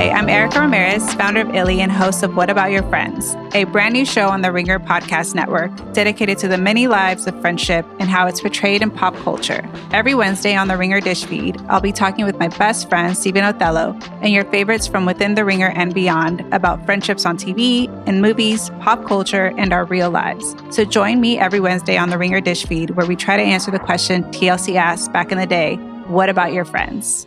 [0.00, 3.64] Hi, I'm Erica Ramirez, founder of Illy and host of What About Your Friends, a
[3.64, 7.84] brand new show on the Ringer Podcast Network dedicated to the many lives of friendship
[7.98, 9.62] and how it's portrayed in pop culture.
[9.92, 13.44] Every Wednesday on the Ringer Dish feed, I'll be talking with my best friend, Stephen
[13.44, 13.92] Othello,
[14.22, 18.70] and your favorites from within the Ringer and beyond about friendships on TV, in movies,
[18.80, 20.56] pop culture, and our real lives.
[20.70, 23.70] So join me every Wednesday on the Ringer Dish feed, where we try to answer
[23.70, 25.76] the question TLC asked back in the day
[26.06, 27.26] What about your friends?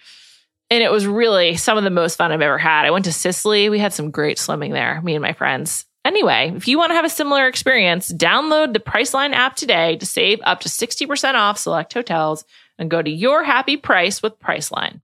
[0.71, 2.85] and it was really some of the most fun I've ever had.
[2.85, 3.69] I went to Sicily.
[3.69, 5.85] We had some great swimming there, me and my friends.
[6.05, 10.05] Anyway, if you want to have a similar experience, download the Priceline app today to
[10.05, 12.45] save up to 60% off select hotels
[12.79, 15.01] and go to your happy price with Priceline.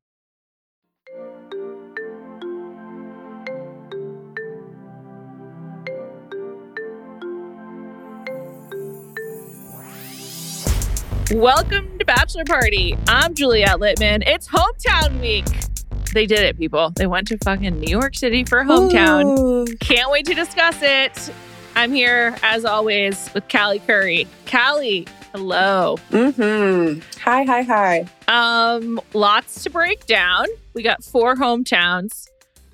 [11.33, 12.97] Welcome to Bachelor Party.
[13.09, 14.23] I'm Juliet Litman.
[14.25, 15.45] It's hometown week.
[16.13, 16.91] They did it, people.
[16.91, 19.37] They went to fucking New York City for hometown.
[19.37, 19.65] Ooh.
[19.81, 21.33] Can't wait to discuss it.
[21.75, 24.25] I'm here, as always, with Callie Curry.
[24.49, 25.97] Callie, hello.
[26.11, 27.01] Mm-hmm.
[27.19, 28.07] Hi, hi, hi.
[28.29, 30.45] Um, lots to break down.
[30.73, 32.29] We got four hometowns.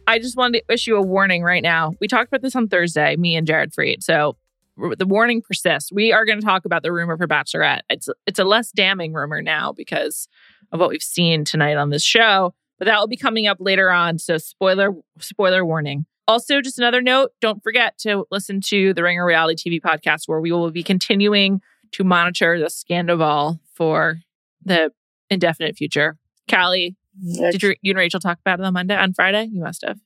[0.06, 1.94] I just wanted to issue a warning right now.
[2.00, 4.04] We talked about this on Thursday, me and Jared Freid.
[4.04, 4.38] So
[4.78, 5.92] the warning persists.
[5.92, 7.82] We are going to talk about the rumor for Bachelorette.
[7.90, 10.28] It's it's a less damning rumor now because
[10.72, 13.92] of what we've seen tonight on this show, but that will be coming up later
[13.92, 14.18] on.
[14.18, 16.06] So spoiler spoiler warning.
[16.28, 20.40] Also, just another note: don't forget to listen to the Ringer Reality TV podcast, where
[20.40, 21.62] we will be continuing
[21.92, 24.20] to monitor the scandal for
[24.64, 24.92] the
[25.30, 26.18] indefinite future.
[26.50, 29.50] Callie, did you, you and Rachel talk about it on Monday on Friday?
[29.52, 30.00] You must have.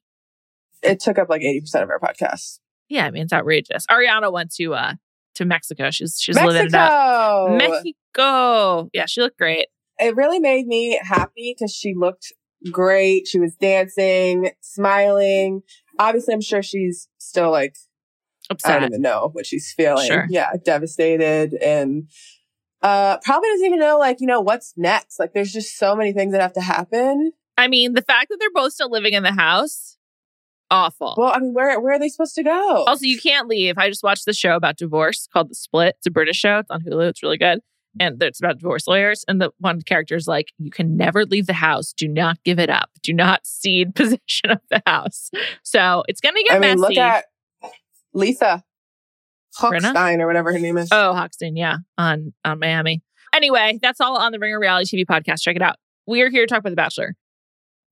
[0.84, 2.60] It took up like eighty percent of our podcast.
[2.90, 3.86] Yeah, I mean it's outrageous.
[3.88, 4.94] Ariana went to uh
[5.36, 5.92] to Mexico.
[5.92, 6.54] She's she's Mexico!
[6.54, 7.52] living it up.
[7.58, 8.90] Mexico.
[8.94, 9.68] Yeah, she looked great.
[10.00, 12.32] It really made me happy because she looked
[12.72, 13.28] great.
[13.28, 15.62] She was dancing, smiling.
[16.00, 17.76] Obviously, I'm sure she's still like
[18.50, 18.78] upset.
[18.78, 20.08] I don't even know what she's feeling.
[20.08, 20.26] Sure.
[20.30, 22.10] Yeah, devastated and
[22.82, 25.20] uh probably doesn't even know like, you know, what's next.
[25.20, 27.32] Like there's just so many things that have to happen.
[27.58, 29.97] I mean, the fact that they're both still living in the house
[30.72, 31.16] awful.
[31.18, 32.84] Well, I mean, where where are they supposed to go?
[32.86, 33.78] Also, you can't leave.
[33.78, 35.96] I just watched the show about divorce called The Split.
[35.98, 36.60] It's a British show.
[36.60, 37.10] It's on Hulu.
[37.10, 37.60] It's really good.
[38.00, 39.26] And it's about divorce lawyers.
[39.28, 41.94] And the one character is like, you can never leave the house.
[41.94, 42.92] Do not give it up.
[43.02, 45.32] Do not cede possession of the house.
[45.64, 46.96] So it's gonna get I mean, messy.
[46.96, 47.26] Look at
[48.14, 48.64] Lisa
[49.58, 50.90] Hochstein or whatever her name is.
[50.92, 53.02] Oh, Hochstein, yeah, on on Miami.
[53.34, 55.42] Anyway, that's all on the Ringer Reality TV podcast.
[55.42, 55.78] Check it out.
[56.06, 57.16] We are here to talk about The Bachelor.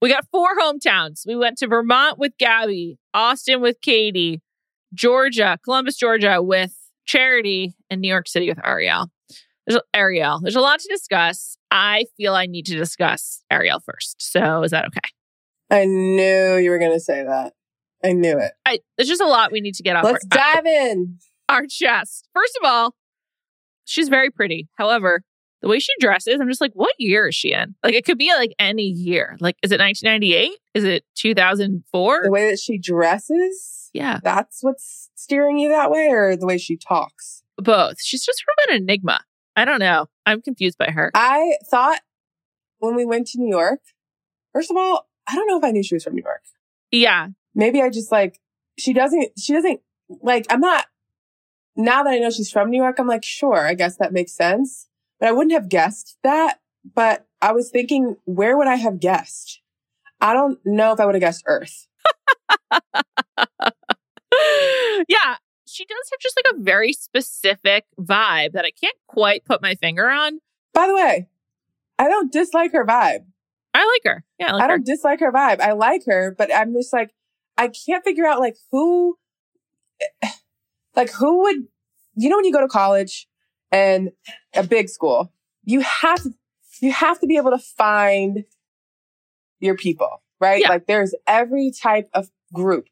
[0.02, 1.26] We got four hometowns.
[1.26, 4.42] We went to Vermont with Gabby, Austin with Katie,
[4.94, 6.74] Georgia, Columbus, Georgia with
[7.06, 9.10] Charity, and New York City with Ariel.
[9.66, 10.40] There's Ariel.
[10.42, 11.58] There's a lot to discuss.
[11.72, 14.18] I feel I need to discuss Ariel first.
[14.20, 15.00] So is that okay?
[15.72, 17.54] I knew you were going to say that.
[18.04, 18.52] I knew it.
[18.66, 20.04] I, there's just a lot we need to get off.
[20.04, 21.18] Let's our, dive in.
[21.50, 22.30] Our chest.
[22.34, 22.96] First of all,
[23.86, 24.68] she's very pretty.
[24.78, 25.24] However,
[25.66, 27.74] the way she dresses, I'm just like, what year is she in?
[27.84, 29.36] Like, it could be like any year.
[29.40, 30.52] Like, is it 1998?
[30.76, 32.22] Is it 2004?
[32.24, 33.90] The way that she dresses?
[33.92, 34.20] Yeah.
[34.24, 37.42] That's what's steering you that way, or the way she talks?
[37.58, 37.96] Both.
[38.00, 39.22] She's just from an enigma.
[39.56, 40.06] I don't know.
[40.28, 41.10] I'm confused by her.
[41.16, 42.02] I thought
[42.78, 43.80] when we went to New York,
[44.54, 46.44] first of all, I don't know if I knew she was from New York.
[46.92, 47.30] Yeah.
[47.56, 48.40] maybe I just like,
[48.78, 49.80] she doesn't, she doesn't
[50.22, 50.86] like, I'm not,
[51.76, 54.34] now that I know she's from New York, I'm like, sure, I guess that makes
[54.34, 54.90] sense.
[55.20, 56.60] But I wouldn't have guessed that.
[56.94, 59.62] But I was thinking, where would I have guessed?
[60.22, 61.88] I don't know if I would have guessed Earth.
[65.08, 65.36] yeah,
[65.68, 69.76] she does have just like a very specific vibe that I can't quite put my
[69.76, 70.40] finger on.
[70.74, 71.28] By the way,
[71.98, 73.26] I don't dislike her vibe.
[73.74, 74.24] I like her.
[74.40, 75.60] Yeah, I, like I don't dislike her vibe.
[75.60, 77.14] I like her, but I'm just like,
[77.58, 79.18] I can't figure out like who,
[80.22, 80.30] eh,
[80.96, 81.68] like who would,
[82.16, 83.28] you know, when you go to college
[83.76, 84.12] and
[84.54, 85.32] a big school,
[85.66, 86.34] you have to,
[86.80, 88.46] you have to be able to find
[89.60, 90.62] your people, right?
[90.62, 90.70] Yeah.
[90.70, 92.88] Like there's every type of group.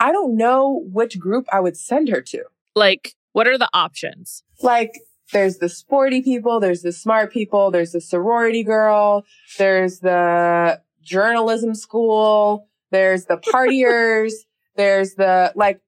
[0.00, 2.44] I don't know which group I would send her to.
[2.74, 4.42] Like, what are the options?
[4.62, 4.92] Like,
[5.32, 9.24] there's the sporty people, there's the smart people, there's the sorority girl,
[9.58, 14.32] there's the journalism school, there's the partiers,
[14.76, 15.80] there's the like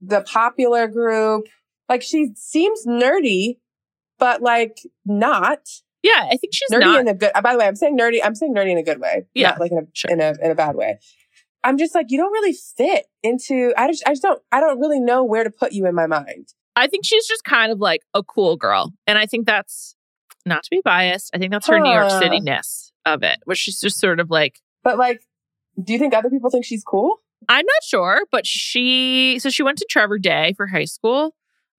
[0.00, 1.46] the popular group.
[1.88, 3.58] Like she seems nerdy,
[4.22, 5.68] but like not.
[6.04, 7.00] Yeah, I think she's nerdy not.
[7.00, 7.32] in a good.
[7.42, 8.20] By the way, I'm saying nerdy.
[8.22, 9.26] I'm saying nerdy in a good way.
[9.34, 10.12] Yeah, like in a sure.
[10.12, 11.00] in a in a bad way.
[11.64, 13.72] I'm just like you don't really fit into.
[13.76, 16.06] I just I just don't I don't really know where to put you in my
[16.06, 16.54] mind.
[16.76, 19.96] I think she's just kind of like a cool girl, and I think that's
[20.46, 21.32] not to be biased.
[21.34, 21.82] I think that's her huh.
[21.82, 24.60] New York City ness of it, where she's just sort of like.
[24.84, 25.26] But like,
[25.82, 27.16] do you think other people think she's cool?
[27.48, 31.34] I'm not sure, but she so she went to Trevor Day for high school,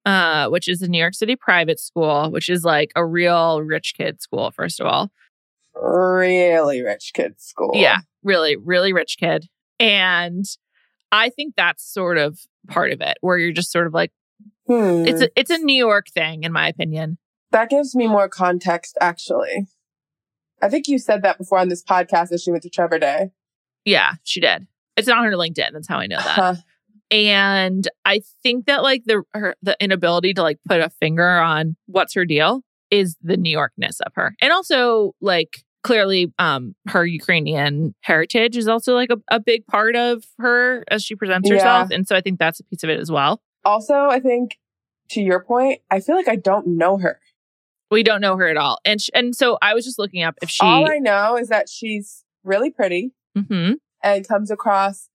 [0.05, 3.93] uh, which is a New York City private school, which is like a real rich
[3.95, 4.51] kid school.
[4.51, 5.11] First of all,
[5.75, 7.71] really rich kid school.
[7.73, 9.47] Yeah, really, really rich kid.
[9.79, 10.45] And
[11.11, 14.11] I think that's sort of part of it, where you're just sort of like,
[14.67, 15.05] hmm.
[15.05, 17.17] it's a, it's a New York thing, in my opinion.
[17.51, 19.67] That gives me more context, actually.
[20.61, 23.31] I think you said that before on this podcast that she went to Trevor Day.
[23.85, 24.65] Yeah, she did.
[24.95, 25.73] It's on her LinkedIn.
[25.73, 26.27] That's how I know that.
[26.27, 26.55] Huh.
[27.11, 31.75] And I think that like the her the inability to like put a finger on
[31.85, 34.35] what's her deal is the New Yorkness of her.
[34.41, 39.95] And also like clearly um her Ukrainian heritage is also like a, a big part
[39.95, 41.89] of her as she presents herself.
[41.89, 41.97] Yeah.
[41.97, 43.41] And so I think that's a piece of it as well.
[43.65, 44.57] Also, I think
[45.09, 47.19] to your point, I feel like I don't know her.
[47.91, 48.79] We don't know her at all.
[48.85, 51.49] And sh- and so I was just looking up if she All I know is
[51.49, 53.73] that she's really pretty mm-hmm.
[54.03, 55.09] and comes across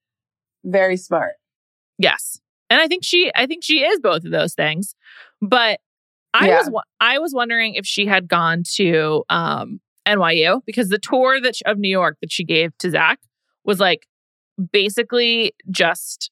[0.64, 1.34] very smart.
[1.98, 2.40] Yes.
[2.70, 4.94] And I think she I think she is both of those things.
[5.40, 5.80] But
[6.34, 6.68] I yeah.
[6.68, 11.56] was I was wondering if she had gone to um NYU because the tour that
[11.56, 13.18] she, of New York that she gave to Zach
[13.64, 14.06] was like
[14.72, 16.30] basically just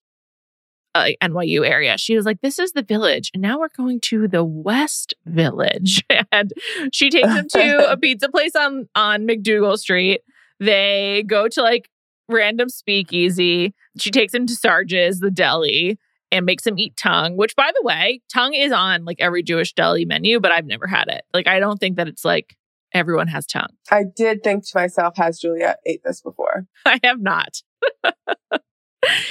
[0.95, 1.99] uh, NYU area.
[1.99, 6.03] She was like, "This is the village, and now we're going to the West Village."
[6.33, 6.53] and
[6.93, 10.23] she takes him to a pizza place on on MacDougal Street.
[10.59, 11.91] They go to like
[12.29, 13.75] random speakeasy.
[13.99, 15.99] She takes him to Sarge's, the deli,
[16.33, 17.37] and makes him eat tongue.
[17.37, 20.87] Which, by the way, tongue is on like every Jewish deli menu, but I've never
[20.87, 21.25] had it.
[21.33, 22.57] Like, I don't think that it's like
[22.93, 23.69] everyone has tongue.
[23.91, 26.67] I did think to myself, has Julia ate this before?
[26.87, 27.63] I have not.
[28.05, 28.21] and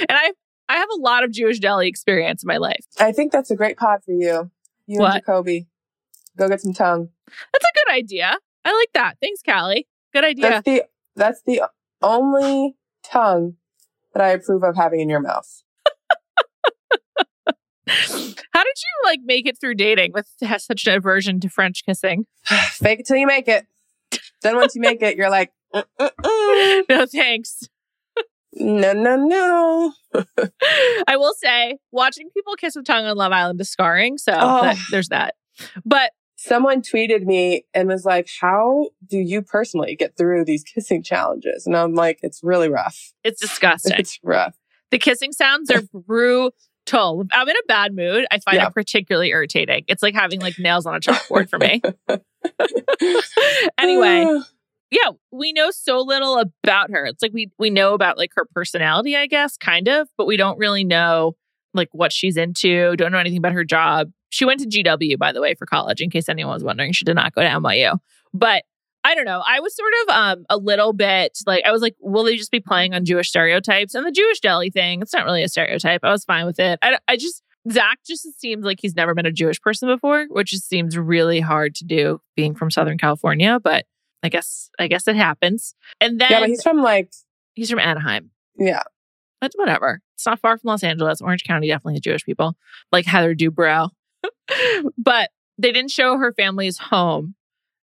[0.09, 0.31] I
[0.67, 2.85] I have a lot of Jewish deli experience in my life.
[2.99, 4.51] I think that's a great pod for you.
[4.87, 5.13] You what?
[5.15, 5.67] and Jacoby.
[6.37, 7.09] Go get some tongue.
[7.27, 8.37] That's a good idea.
[8.65, 9.17] I like that.
[9.21, 9.87] Thanks, Callie.
[10.13, 10.49] Good idea.
[10.49, 10.83] That's the
[11.15, 11.61] that's the
[12.01, 12.75] only
[13.09, 13.55] tongue
[14.13, 15.63] that I approve of having in your mouth.
[17.87, 22.25] How did you like make it through dating with such an aversion to French kissing?
[22.45, 23.65] Fake it till you make it.
[24.41, 26.81] then once you make it, you're like, uh, uh, uh.
[26.89, 27.67] no thanks.
[28.53, 29.93] No, no, no.
[31.07, 34.17] I will say, watching people kiss with tongue on Love Island is scarring.
[34.17, 34.61] So oh.
[34.61, 35.35] that, there's that.
[35.83, 36.11] But
[36.45, 41.65] someone tweeted me and was like, How do you personally get through these kissing challenges?
[41.65, 43.13] And I'm like, It's really rough.
[43.23, 43.97] It's disgusting.
[43.97, 44.55] It's rough.
[44.91, 46.53] The kissing sounds are brutal.
[47.31, 48.25] I'm in a bad mood.
[48.31, 48.67] I find yeah.
[48.67, 49.83] it particularly irritating.
[49.87, 51.81] It's like having like nails on a chalkboard for me.
[53.77, 54.25] anyway,
[54.91, 57.05] yeah, we know so little about her.
[57.05, 60.37] It's like we we know about like her personality, I guess, kind of, but we
[60.37, 61.35] don't really know
[61.73, 62.95] like what she's into.
[62.95, 64.11] Don't know anything about her job.
[64.35, 66.01] She went to GW, by the way, for college.
[66.01, 67.97] In case anyone was wondering, she did not go to NYU.
[68.33, 68.63] But
[69.05, 69.41] I don't know.
[69.47, 72.51] I was sort of um a little bit like I was like, will they just
[72.51, 75.01] be playing on Jewish stereotypes and the Jewish deli thing?
[75.01, 76.01] It's not really a stereotype.
[76.03, 76.79] I was fine with it.
[76.81, 80.49] I I just Zach just seems like he's never been a Jewish person before, which
[80.49, 83.57] just seems really hard to do being from Southern California.
[83.63, 83.85] But
[84.21, 85.75] I guess I guess it happens.
[86.01, 87.13] And then Yeah, but he's from like
[87.53, 88.31] he's from Anaheim.
[88.59, 88.83] Yeah.
[89.39, 90.01] But whatever.
[90.15, 91.21] It's not far from Los Angeles.
[91.21, 92.57] Orange County definitely has Jewish people,
[92.91, 93.91] like Heather Dubrow.
[94.97, 97.35] But they didn't show her family's home.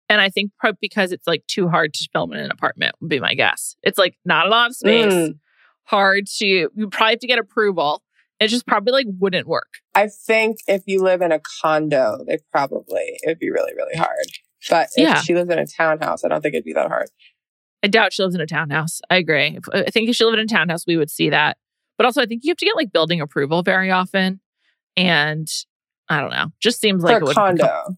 [0.08, 3.08] And I think probably because it's like too hard to film in an apartment would
[3.08, 3.76] be my guess.
[3.82, 5.12] It's like not a lot of space.
[5.12, 5.38] Mm.
[5.84, 8.02] hard to you probably have to get approval.
[8.40, 9.68] It just probably like wouldn't work.
[9.94, 14.26] I think if you live in a condo, they probably it'd be really really hard.
[14.68, 15.20] But if Yeah.
[15.22, 17.08] she lives in a townhouse, I don't think it'd be that hard.
[17.84, 19.00] I doubt she lives in a townhouse.
[19.10, 19.56] I agree.
[19.58, 21.56] If- I think if she lived in a townhouse, we would see that.
[21.96, 24.40] But also, I think you have to get like building approval very often,
[24.96, 25.48] and
[26.08, 26.46] I don't know.
[26.60, 27.96] Just seems like it a condo,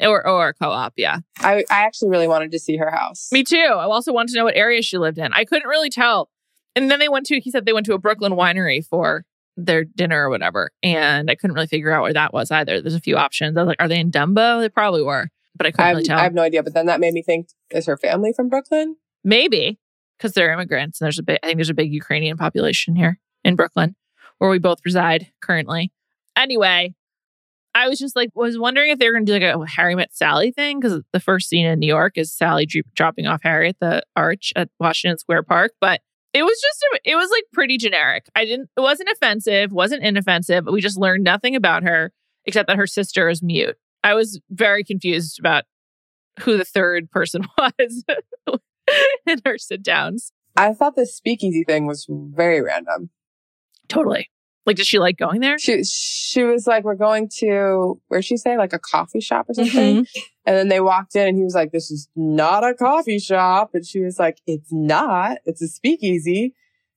[0.00, 0.94] or or a co-op.
[0.96, 3.28] Yeah, I I actually really wanted to see her house.
[3.32, 3.56] me too.
[3.56, 5.32] I also wanted to know what area she lived in.
[5.32, 6.30] I couldn't really tell.
[6.76, 7.40] And then they went to.
[7.40, 9.24] He said they went to a Brooklyn winery for
[9.56, 12.80] their dinner or whatever, and I couldn't really figure out where that was either.
[12.80, 13.56] There's a few options.
[13.56, 14.60] I was like, are they in Dumbo?
[14.60, 16.18] They probably were, but I couldn't I, really tell.
[16.18, 16.62] I have no idea.
[16.62, 18.96] But then that made me think: Is her family from Brooklyn?
[19.24, 19.78] Maybe
[20.20, 23.18] because they're immigrants and there's a big, I think there's a big Ukrainian population here
[23.42, 23.96] in Brooklyn
[24.38, 25.92] where we both reside currently.
[26.36, 26.94] Anyway,
[27.74, 29.94] I was just like, was wondering if they were going to do like a Harry
[29.94, 33.42] Met Sally thing because the first scene in New York is Sally dro- dropping off
[33.42, 35.72] Harry at the arch at Washington Square Park.
[35.80, 36.00] But
[36.34, 38.26] it was just, uh, it was like pretty generic.
[38.34, 40.64] I didn't, it wasn't offensive, wasn't inoffensive.
[40.64, 42.12] But we just learned nothing about her
[42.44, 43.76] except that her sister is mute.
[44.02, 45.64] I was very confused about
[46.40, 48.04] who the third person was
[49.26, 50.32] in her sit downs.
[50.56, 53.10] I thought the speakeasy thing was very random.
[53.88, 54.30] Totally.
[54.66, 55.58] Like, did she like going there?
[55.58, 59.54] She she was like, "We're going to where'd she say like a coffee shop or
[59.54, 60.20] something?" Mm-hmm.
[60.46, 63.70] And then they walked in, and he was like, "This is not a coffee shop,"
[63.74, 65.38] and she was like, "It's not.
[65.46, 66.54] It's a speakeasy."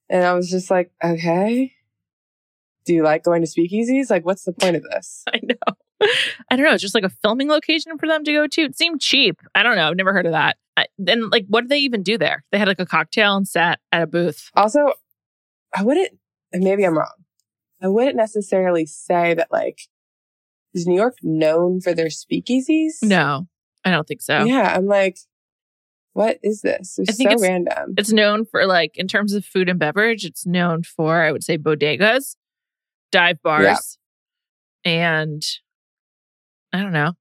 [0.10, 1.74] And I was just like, "Okay."
[2.86, 4.10] Do you like going to speakeasies?
[4.10, 5.24] Like, what's the point of this?
[5.34, 6.10] I know.
[6.52, 6.74] I don't know.
[6.74, 8.62] It's just like a filming location for them to go to.
[8.62, 9.40] It seemed cheap.
[9.56, 9.90] I don't know.
[9.90, 10.58] I've never heard of that.
[10.76, 12.44] I, then, like, what did they even do there?
[12.52, 14.50] They had like a cocktail and sat at a booth.
[14.54, 14.92] Also,
[15.74, 16.10] I wouldn't,
[16.52, 17.23] maybe I'm wrong.
[17.84, 19.82] I wouldn't necessarily say that like,
[20.74, 23.04] is New York known for their speakeasies?
[23.04, 23.48] No,
[23.84, 24.46] I don't think so.
[24.46, 25.18] Yeah, I'm like,
[26.14, 26.98] what is this?
[26.98, 27.96] It's so it's- random.
[27.98, 31.44] It's known for like, in terms of food and beverage, it's known for, I would
[31.44, 32.36] say, bodegas,
[33.12, 33.98] dive bars,
[34.86, 35.44] and
[36.72, 37.14] I don't know,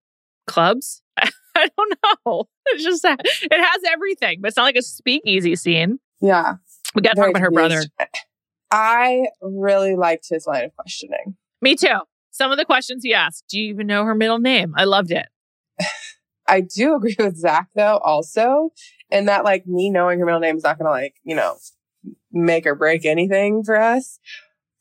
[0.47, 1.03] clubs.
[1.55, 1.95] I don't
[2.27, 2.45] know.
[2.67, 5.99] It's just that it has everything, but it's not like a speakeasy scene.
[6.21, 6.55] Yeah.
[6.95, 7.83] We got to talk about her brother.
[8.73, 11.37] I really liked his line of questioning.
[11.61, 11.99] Me too.
[12.31, 13.45] Some of the questions he asked.
[13.51, 14.75] Do you even know her middle name?
[14.77, 15.27] I loved it.
[16.49, 18.71] I do agree with Zach though, also,
[19.11, 21.57] and that like me knowing her middle name is not gonna like, you know,
[22.33, 24.19] make or break anything for us.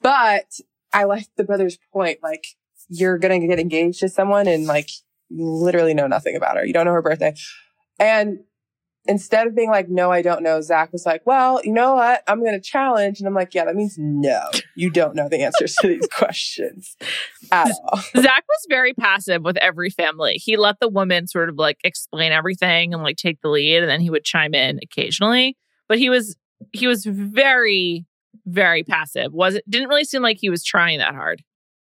[0.01, 0.45] But
[0.93, 2.19] I like the brother's point.
[2.23, 2.45] Like,
[2.87, 4.89] you're gonna get engaged to someone and like
[5.29, 6.65] you literally know nothing about her.
[6.65, 7.35] You don't know her birthday.
[7.99, 8.39] And
[9.05, 12.23] instead of being like, no, I don't know, Zach was like, well, you know what?
[12.27, 13.19] I'm gonna challenge.
[13.19, 14.41] And I'm like, yeah, that means no,
[14.75, 16.95] you don't know the answers to these questions
[17.51, 17.99] at all.
[17.99, 20.33] Zach was very passive with every family.
[20.35, 23.89] He let the woman sort of like explain everything and like take the lead, and
[23.89, 25.57] then he would chime in occasionally.
[25.87, 26.35] But he was
[26.71, 28.05] he was very
[28.45, 29.33] very passive.
[29.33, 31.43] Was it didn't really seem like he was trying that hard.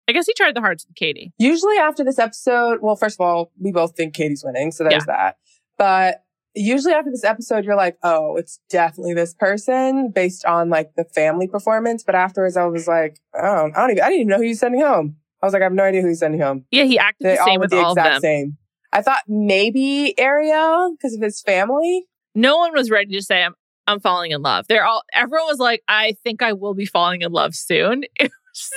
[0.08, 1.32] I guess he tried the hardest with Katie.
[1.38, 5.06] Usually after this episode, well, first of all, we both think Katie's winning, so there's
[5.06, 5.38] that.
[5.78, 6.24] But
[6.56, 11.04] usually after this episode, you're like, oh, it's definitely this person based on like the
[11.04, 12.04] family performance.
[12.04, 14.60] But afterwards, I was like, oh, I don't even, I didn't even know who he's
[14.60, 15.18] sending home.
[15.42, 16.66] I was like, I have no idea who he's sending home.
[16.72, 18.22] Yeah, he acted They the same were with the all of exact them.
[18.22, 18.58] same.
[18.94, 22.06] I thought maybe Ariel because of his family.
[22.36, 23.56] No one was ready to say I'm
[23.86, 24.66] I'm falling in love.
[24.70, 28.04] They're all everyone was like, I think I will be falling in love soon.
[28.20, 28.70] It was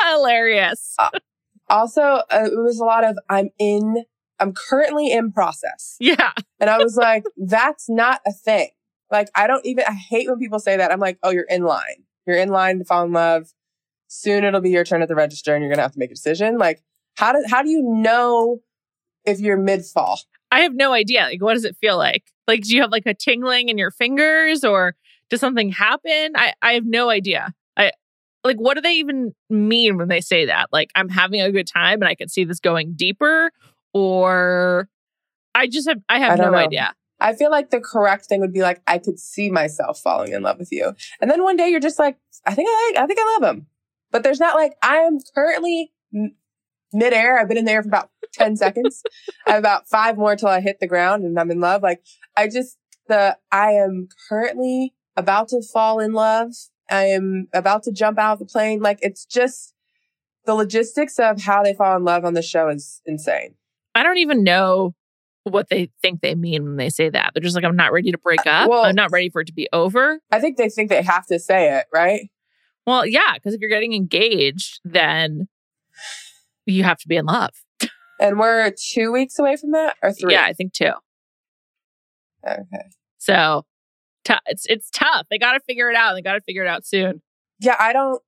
[0.14, 0.96] hilarious.
[1.68, 4.04] Also, uh, it was a lot of I'm in,
[4.40, 5.96] I'm currently in process.
[6.00, 6.32] Yeah.
[6.58, 8.70] And I was like, that's not a thing.
[9.10, 10.90] Like, I don't even, I hate when people say that.
[10.92, 12.04] I'm like, oh, you're in line.
[12.26, 13.52] You're in line to fall in love.
[14.08, 16.10] Soon it'll be your turn at the register and you're going to have to make
[16.10, 16.58] a decision.
[16.58, 16.82] Like,
[17.16, 18.60] how do, how do you know
[19.24, 20.20] if you're mid fall?
[20.50, 21.22] I have no idea.
[21.22, 22.24] Like, what does it feel like?
[22.48, 24.96] Like, do you have like a tingling in your fingers or
[25.28, 26.32] does something happen?
[26.34, 27.54] I, I have no idea.
[27.76, 27.92] I
[28.42, 30.68] like, what do they even mean when they say that?
[30.72, 33.52] Like, I'm having a good time and I can see this going deeper
[33.92, 34.88] or
[35.54, 36.58] I just have, I have I no know.
[36.58, 36.94] idea.
[37.20, 40.42] I feel like the correct thing would be like, I could see myself falling in
[40.42, 40.94] love with you.
[41.20, 42.16] And then one day you're just like,
[42.46, 43.66] I think I like, I think I love him.
[44.10, 46.34] But there's not like, I am currently m-
[46.92, 47.38] midair.
[47.38, 49.02] I've been in there for about 10 seconds.
[49.46, 51.82] I have about five more till I hit the ground and I'm in love.
[51.82, 52.02] Like
[52.36, 56.52] I just, the, I am currently about to fall in love.
[56.90, 58.80] I am about to jump out of the plane.
[58.80, 59.74] Like it's just
[60.46, 63.54] the logistics of how they fall in love on the show is insane.
[63.94, 64.94] I don't even know
[65.44, 67.32] what they think they mean when they say that.
[67.34, 68.68] They're just like, I'm not ready to break up.
[68.68, 70.20] well- I'm not ready for it to be over.
[70.30, 72.28] I think they think they have to say it, right?
[72.86, 75.48] Well, yeah, because if you're getting engaged, then
[76.66, 77.50] you have to be in love.
[78.20, 80.32] And we're two weeks away from that or three.
[80.34, 80.92] Yeah, I think two.
[82.46, 82.84] Okay.
[83.18, 83.64] So
[84.24, 84.40] tough.
[84.46, 85.26] It's it's tough.
[85.30, 86.14] They got to figure it out.
[86.14, 87.22] They got to figure it out soon.
[87.60, 88.20] Yeah, I don't.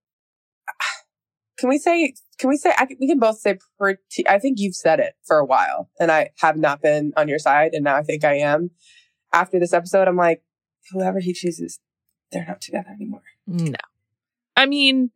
[1.59, 2.14] Can we say?
[2.43, 2.73] Can we say?
[2.77, 4.29] I, we can both say pretty.
[4.29, 7.39] I think you've said it for a while, and I have not been on your
[7.39, 8.73] side, and now I think I am.
[9.33, 10.43] After this episode, I'm like,
[10.91, 11.79] whoever he chooses,
[12.33, 13.23] they're not together anymore.
[13.47, 13.77] No,
[14.57, 15.13] I mean,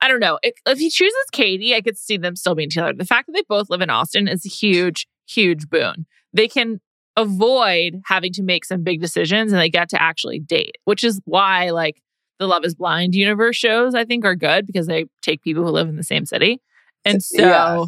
[0.00, 0.38] I don't know.
[0.42, 2.94] If, if he chooses Katie, I could see them still being together.
[2.94, 6.06] The fact that they both live in Austin is a huge, huge boon.
[6.32, 6.80] They can
[7.18, 11.20] avoid having to make some big decisions and they get to actually date, which is
[11.26, 12.00] why like
[12.38, 15.70] the Love is Blind universe shows I think are good because they take people who
[15.70, 16.60] live in the same city.
[17.04, 17.84] And so Yeah.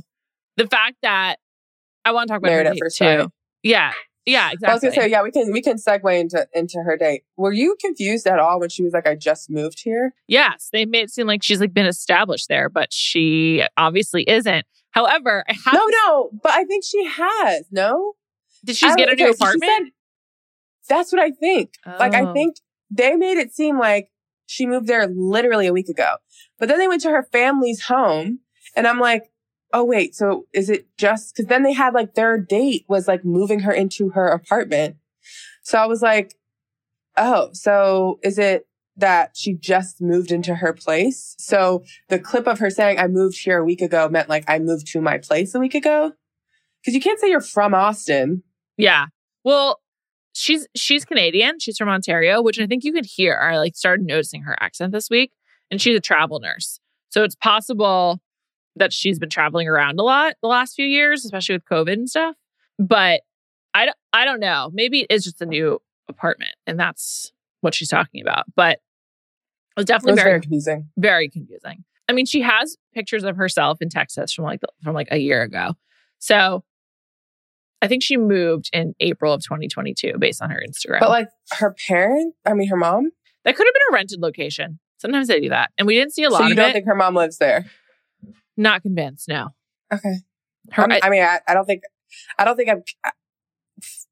[0.57, 1.37] the fact that
[2.05, 3.05] I want to talk about Married her at date first too.
[3.05, 3.28] sight.
[3.62, 3.93] Yeah.
[4.26, 4.88] Yeah, I was exactly.
[4.90, 7.23] gonna say, yeah, we can we can segue into into her date.
[7.38, 10.12] Were you confused at all when she was like, "I just moved here"?
[10.26, 14.67] Yes, they made it seem like she's like been established there, but she obviously isn't.
[14.90, 17.64] However, I have No, no, but I think she has.
[17.71, 18.12] No,
[18.67, 19.71] did she get a new okay, so she apartment?
[19.87, 19.93] said-
[20.95, 21.73] that's what I think.
[21.87, 22.33] Like, I Oh.
[22.35, 22.57] think
[22.90, 24.11] they made it seem like
[24.49, 26.17] she moved there literally a week ago,
[26.59, 28.40] but then they went to her family's home,
[28.75, 29.31] and I'm like,
[29.73, 33.25] oh wait, so is it just because then they had like their date was like
[33.25, 34.97] moving her into her apartment,
[35.62, 36.35] so I was like,
[37.17, 41.37] oh, so is it that she just moved into her place?
[41.38, 44.59] So the clip of her saying, I moved here a week ago meant like I
[44.59, 46.12] moved to my place a week ago.
[46.81, 48.43] Because you can't say you're from Austin.
[48.76, 49.07] Yeah.
[49.45, 49.81] Well,
[50.33, 51.59] she's she's Canadian.
[51.59, 53.39] She's from Ontario, which I think you could hear.
[53.39, 55.33] I like started noticing her accent this week,
[55.71, 56.81] and she's a travel nurse.
[57.11, 58.21] So it's possible
[58.77, 62.09] that she's been traveling around a lot the last few years, especially with COVID and
[62.09, 62.37] stuff.
[62.79, 63.23] But
[63.75, 64.71] I don't, I don't know.
[64.73, 68.45] Maybe it is just a new apartment, and that's what she's talking about.
[68.55, 68.81] But it
[69.77, 70.89] was It definitely was very very confusing.
[70.97, 71.85] very confusing.
[72.09, 75.43] I mean, she has pictures of herself in Texas from like from like a year
[75.43, 75.75] ago.
[76.19, 76.65] So
[77.81, 81.01] I think she moved in April of 2022 based on her Instagram.
[81.01, 83.11] But like her parent, I mean her mom.
[83.45, 84.81] that could have been a rented location.
[84.99, 85.71] Sometimes they do that.
[85.79, 86.73] And we didn't see a lot So you of don't it.
[86.73, 87.67] think her mom lives there?
[88.57, 89.51] Not convinced, no.
[89.93, 90.17] Okay.
[90.73, 91.83] Her, I- I, mean, I, I don't think,
[92.38, 92.83] I don't think I'm,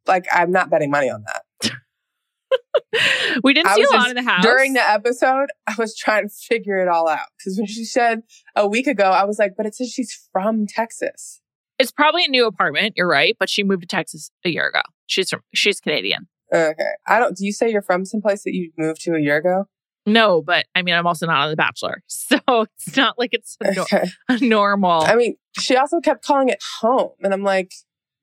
[0.06, 1.72] like, I'm not betting money on that.
[3.42, 4.44] we didn't I see a lot just- in the house.
[4.44, 8.22] During the episode, I was trying to figure it all out because when she said
[8.54, 11.40] a week ago, I was like, but it says she's from Texas.
[11.78, 14.80] It's probably a new apartment, you're right, but she moved to Texas a year ago.
[15.06, 16.28] She's from she's Canadian.
[16.52, 16.74] Okay.
[17.06, 17.36] I don't.
[17.36, 19.68] Do you say you're from someplace that you moved to a year ago?
[20.06, 22.02] No, but I mean I'm also not on The Bachelor.
[22.08, 24.04] So it's not like it's a, Okay.
[24.28, 25.02] a normal.
[25.02, 27.72] I mean, she also kept calling it home, and I'm like,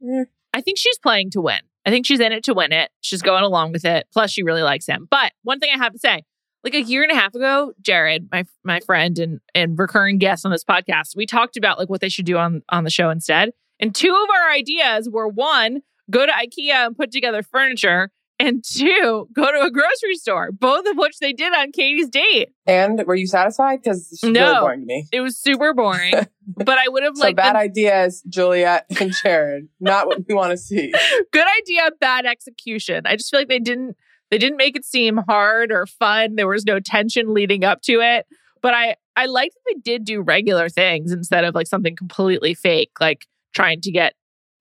[0.03, 0.25] eh.
[0.53, 1.59] I think she's playing to win.
[1.85, 2.91] I think she's in it to win it.
[3.01, 4.07] She's going along with it.
[4.13, 5.07] Plus, she really likes him.
[5.09, 6.23] But one thing I have to say,
[6.63, 10.45] like a year and a half ago, Jared, my my friend and and recurring guest
[10.45, 13.09] on this podcast, we talked about like what they should do on on the show
[13.09, 13.51] instead.
[13.79, 18.63] And two of our ideas were one, go to IKEA and put together furniture, and
[18.63, 20.51] two, go to a grocery store.
[20.51, 22.49] Both of which they did on Katie's date.
[22.65, 23.81] and were you satisfied?
[23.83, 24.61] Because it's really No.
[24.61, 25.07] boring to me.
[25.11, 26.13] It was super boring,
[26.47, 29.67] but I would have So like bad ideas, Juliet and Jared.
[29.81, 30.93] not what we want to see.
[31.31, 33.95] good idea bad execution i just feel like they didn't
[34.33, 37.99] they didn't make it seem hard or fun there was no tension leading up to
[38.01, 38.25] it
[38.63, 42.55] but i i liked that they did do regular things instead of like something completely
[42.55, 44.13] fake like trying to get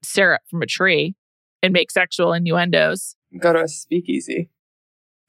[0.04, 1.14] syrup from a tree
[1.62, 4.50] and make sexual innuendos Go to a speakeasy.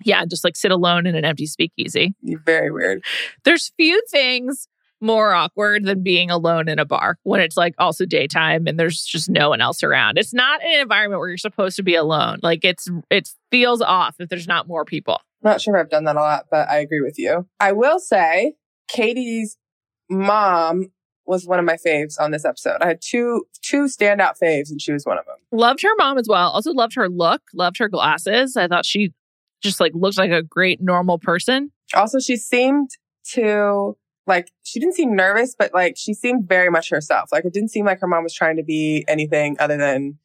[0.03, 2.13] yeah just like sit alone in an empty speakeasy
[2.45, 3.01] very weird.
[3.45, 4.67] there's few things
[5.04, 9.04] more awkward than being alone in a bar when it's like also daytime and there's
[9.04, 10.18] just no one else around.
[10.18, 12.39] It's not an environment where you're supposed to be alone.
[12.42, 15.20] Like it's it feels off if there's not more people.
[15.44, 17.48] Not sure if I've done that a lot, but I agree with you.
[17.60, 18.54] I will say
[18.88, 19.58] Katie's
[20.10, 20.92] mom
[21.26, 22.78] was one of my faves on this episode.
[22.82, 25.36] I had two two standout faves, and she was one of them.
[25.52, 26.50] Loved her mom as well.
[26.52, 28.56] Also loved her look, loved her glasses.
[28.58, 29.13] I thought she
[29.62, 31.72] just like looked like a great normal person.
[31.94, 32.89] Also, she seemed
[33.32, 37.30] to like she didn't seem nervous, but like she seemed very much herself.
[37.32, 40.18] Like it didn't seem like her mom was trying to be anything other than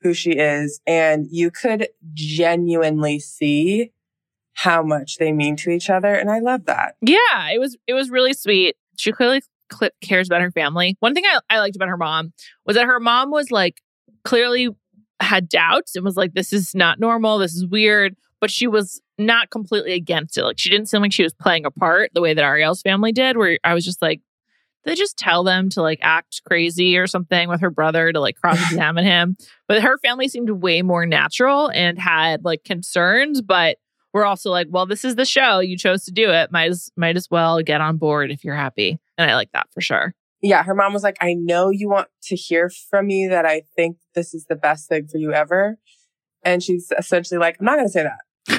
[0.00, 3.92] who she is, and you could genuinely see
[4.54, 6.96] how much they mean to each other, and I love that.
[7.00, 8.76] Yeah, it was it was really sweet.
[8.98, 10.96] She clearly cl- cares about her family.
[11.00, 12.32] One thing I, I liked about her mom
[12.66, 13.82] was that her mom was like
[14.24, 14.68] clearly
[15.20, 17.38] had doubts and was like, "This is not normal.
[17.38, 20.44] This is weird." But she was not completely against it.
[20.44, 23.12] Like she didn't seem like she was playing a part the way that Ariel's family
[23.12, 23.38] did.
[23.38, 24.20] Where I was just like,
[24.84, 28.36] they just tell them to like act crazy or something with her brother to like
[28.36, 29.36] cross examine him.
[29.68, 33.78] But her family seemed way more natural and had like concerns, but
[34.12, 35.60] we're also like, well, this is the show.
[35.60, 36.52] You chose to do it.
[36.52, 38.98] Might as might as well get on board if you're happy.
[39.16, 40.14] And I like that for sure.
[40.42, 43.62] yeah, her mom was like, I know you want to hear from me that I
[43.76, 45.78] think this is the best thing for you ever.
[46.44, 48.18] And she's essentially like, I'm not going to say that.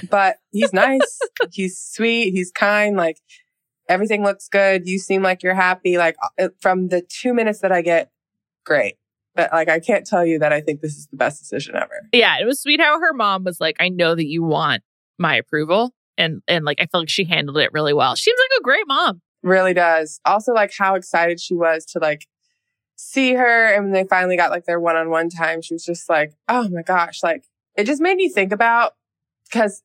[0.09, 1.19] But he's nice.
[1.51, 2.31] he's sweet.
[2.31, 2.95] He's kind.
[2.95, 3.17] Like
[3.89, 4.87] everything looks good.
[4.87, 5.97] You seem like you're happy.
[5.97, 8.11] Like uh, from the two minutes that I get,
[8.65, 8.95] great.
[9.35, 12.07] But like, I can't tell you that I think this is the best decision ever.
[12.11, 14.83] Yeah, it was sweet how her mom was like, I know that you want
[15.17, 15.93] my approval.
[16.17, 18.15] And and like I feel like she handled it really well.
[18.15, 19.21] She seems like a great mom.
[19.41, 20.19] Really does.
[20.25, 22.27] Also, like how excited she was to like
[22.95, 23.73] see her.
[23.73, 26.33] And when they finally got like their one on one time, she was just like,
[26.47, 27.23] oh my gosh.
[27.23, 28.93] Like it just made me think about
[29.53, 29.83] because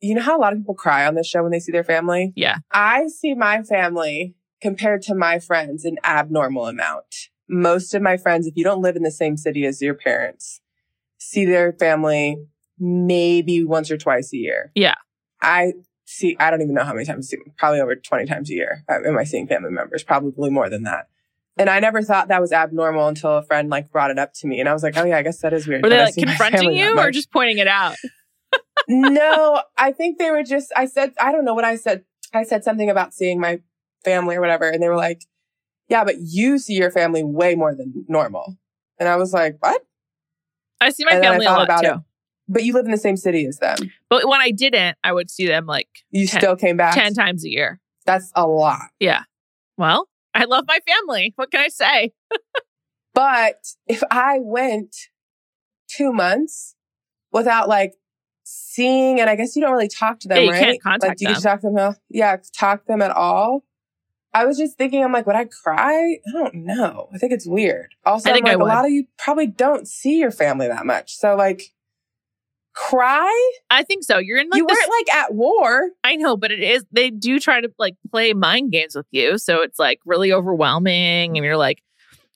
[0.00, 1.84] you know how a lot of people cry on this show when they see their
[1.84, 2.32] family?
[2.34, 2.56] Yeah.
[2.72, 7.28] I see my family compared to my friends an abnormal amount.
[7.48, 10.60] Most of my friends, if you don't live in the same city as your parents,
[11.18, 12.36] see their family
[12.78, 14.72] maybe once or twice a year.
[14.74, 14.94] Yeah.
[15.40, 18.50] I see, I don't even know how many times, I see probably over 20 times
[18.50, 18.84] a year.
[18.88, 20.02] uh, Am I seeing family members?
[20.02, 21.08] Probably more than that.
[21.58, 24.46] And I never thought that was abnormal until a friend like brought it up to
[24.46, 24.58] me.
[24.58, 25.82] And I was like, oh yeah, I guess that is weird.
[25.82, 27.96] Were they like confronting you or just pointing it out?
[28.88, 32.04] No, I think they were just, I said, I don't know what I said.
[32.34, 33.60] I said something about seeing my
[34.04, 34.68] family or whatever.
[34.68, 35.22] And they were like,
[35.88, 38.56] yeah, but you see your family way more than normal.
[38.98, 39.82] And I was like, what?
[40.80, 41.90] I see my And family a lot about too.
[41.90, 41.96] it.
[42.48, 43.76] But you live in the same city as them.
[44.08, 46.94] But when I didn't, I would see them like You Ten- still came back.
[46.94, 47.80] 10 times a year.
[48.06, 48.80] That's a lot.
[48.98, 49.22] Yeah.
[49.76, 51.32] Well, I love my family.
[51.36, 52.12] What can I say?
[53.14, 54.96] But if I went
[55.88, 56.74] two months
[57.30, 57.92] without like
[58.52, 60.60] seeing, and I guess you don't really talk to them, Yeah, you right?
[60.60, 61.42] can't contact like, do you them.
[61.42, 61.96] talk to them?
[62.08, 63.64] Yeah, talk to them at all.
[64.34, 66.18] I was just thinking, I'm like, would I cry?
[66.26, 67.08] I don't know.
[67.12, 67.94] I think it's weird.
[68.06, 71.14] Also, I like, a lot of you probably don't see your family that much.
[71.14, 71.74] So, like,
[72.74, 73.52] cry?
[73.70, 74.18] I think so.
[74.18, 74.74] You're in like you this.
[74.74, 75.90] weren't like at war.
[76.02, 79.36] I know, but it is, they do try to like play mind games with you.
[79.36, 81.82] So it's like really overwhelming and you're like,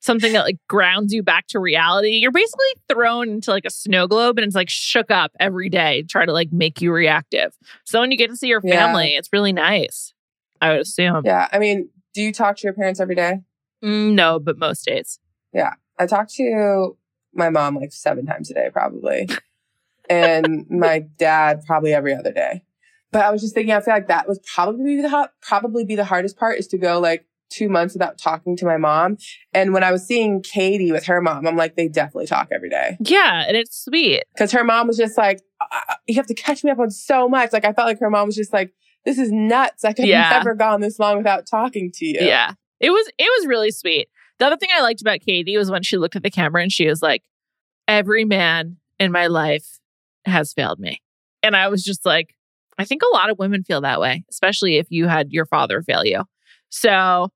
[0.01, 2.11] something that like grounds you back to reality.
[2.11, 6.03] You're basically thrown into like a snow globe and it's like shook up every day,
[6.03, 7.57] to try to like make you reactive.
[7.85, 8.87] So when you get to see your Yeah.
[8.87, 10.13] family, it's really nice.
[10.61, 11.23] I would assume.
[11.25, 11.49] Yeah.
[11.53, 13.41] I mean, do you talk to your parents every day?
[13.85, 15.19] Mm, no, but most days.
[15.53, 15.75] Yeah.
[15.99, 16.97] I talk to
[17.35, 19.29] my mom like seven times a day, probably,
[20.09, 22.63] and my dad probably every other day.
[23.13, 25.85] But I was just thinking, I feel like that was probably be the hot, probably
[25.85, 29.17] be the hardest part is to go like two months without talking to my mom.
[29.55, 32.69] And when I was seeing Katie with her mom, I'm like, they definitely talk every
[32.71, 34.25] day Yeah, and it's sweet.
[34.35, 37.29] because her mom was just like, "Uh, you have to catch me up on so
[37.29, 37.53] much.
[37.53, 38.73] Like I felt like her mom was just like,
[39.05, 39.85] this is nuts.
[39.85, 40.31] Like I've Yeah.
[40.31, 42.19] never gone this long without talking to you.
[42.21, 42.53] Yeah.
[42.81, 44.09] It was it was really sweet.
[44.39, 46.73] The other thing I liked about Katie was when she looked at the camera and
[46.73, 47.23] she was like,
[47.89, 49.79] Every man in my life
[50.25, 51.01] has failed me.
[51.43, 52.35] And I was just like,
[52.79, 55.81] I think a lot of women feel that way, especially if you had your father
[55.83, 56.25] fail you.
[56.69, 57.29] So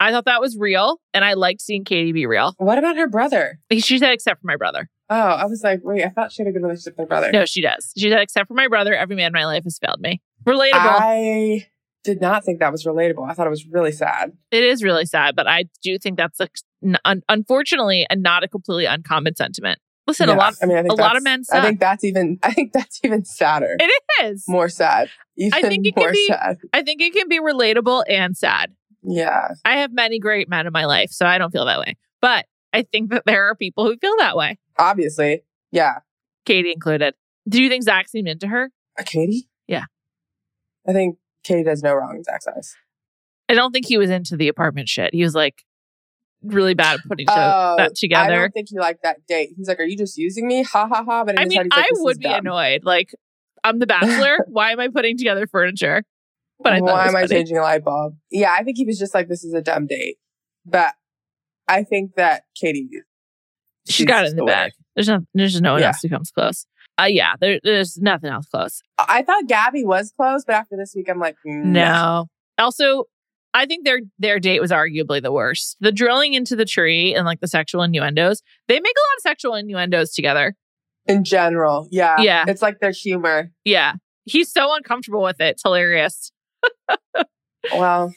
[0.00, 1.00] I thought that was real.
[1.14, 2.54] And I liked seeing Katie be real.
[2.58, 3.58] What about her brother?
[3.78, 4.88] She said, except for my brother.
[5.10, 7.32] Oh, I was like, wait, I thought she had a good relationship with her brother.
[7.32, 7.92] No, she does.
[7.96, 10.20] She said, except for my brother, every man in my life has failed me.
[10.46, 10.72] Relatable.
[10.74, 11.66] I
[12.04, 13.28] did not think that was relatable.
[13.28, 14.32] I thought it was really sad.
[14.50, 16.48] It is really sad, but I do think that's a,
[17.04, 19.78] un- unfortunately a not a completely uncommon sentiment.
[20.06, 22.38] Listen, a lot, I mean, I a lot of men I think that's even.
[22.42, 23.76] I think that's even sadder.
[23.78, 23.92] It
[24.24, 24.44] is.
[24.48, 25.10] more sad.
[25.36, 26.56] Even think it can be- sad.
[26.72, 28.72] I think it can be relatable and sad.
[29.08, 29.48] Yeah.
[29.64, 31.96] I have many great men in my life, so I don't feel that way.
[32.20, 35.42] But I think that there are people who feel that way, Obviously.
[35.72, 35.98] Yeah.
[36.44, 37.14] Katie included.
[37.48, 38.70] Do you think Zach seemed into her?
[38.98, 39.48] Uh, Katie.
[39.66, 39.84] Yeah.
[40.86, 42.74] I think Katie does no wrong in Zach's eyes.
[43.48, 45.14] I don't think he was into the apartment shit.
[45.14, 45.62] He was like
[46.42, 48.40] really bad at putting Oh, that I together.
[48.40, 49.50] don't think he liked that date.
[49.56, 51.24] He's like, "Are you just using me?" Ha ha ha.
[51.24, 52.40] But I mean, like, I would be dumb.
[52.40, 52.84] annoyed.
[52.84, 53.14] Like,
[53.64, 54.44] I'm the bachelor.
[54.48, 56.04] Why am I putting together furniture?
[56.60, 58.16] But I Why am I changing a light bulb?
[58.30, 60.16] Yeah, I think he was just like, "This is a dumb date."
[60.66, 60.94] But
[61.68, 62.88] I think that Katie,
[63.88, 64.54] She's got it in the winner.
[64.56, 64.72] bag.
[64.94, 65.88] There's no, there's just no one Yeah.
[65.88, 66.66] else who comes close.
[67.00, 68.82] Uh, yeah, there, there's nothing else close.
[68.98, 71.70] I thought Gabby was close, but after this week, I'm like, no.
[71.70, 72.26] No.
[72.58, 73.04] Also,
[73.54, 75.76] I think their their date was arguably the worst.
[75.80, 78.42] The drilling into the tree and like the sexual innuendos.
[78.66, 80.54] They make a lot of sexual innuendos together.
[81.06, 82.44] In general, yeah, Yeah.
[82.48, 83.50] it's like their humor.
[83.64, 83.92] Yeah.
[84.24, 85.52] He's so uncomfortable with it.
[85.52, 86.32] It's hilarious.
[87.72, 88.14] Well,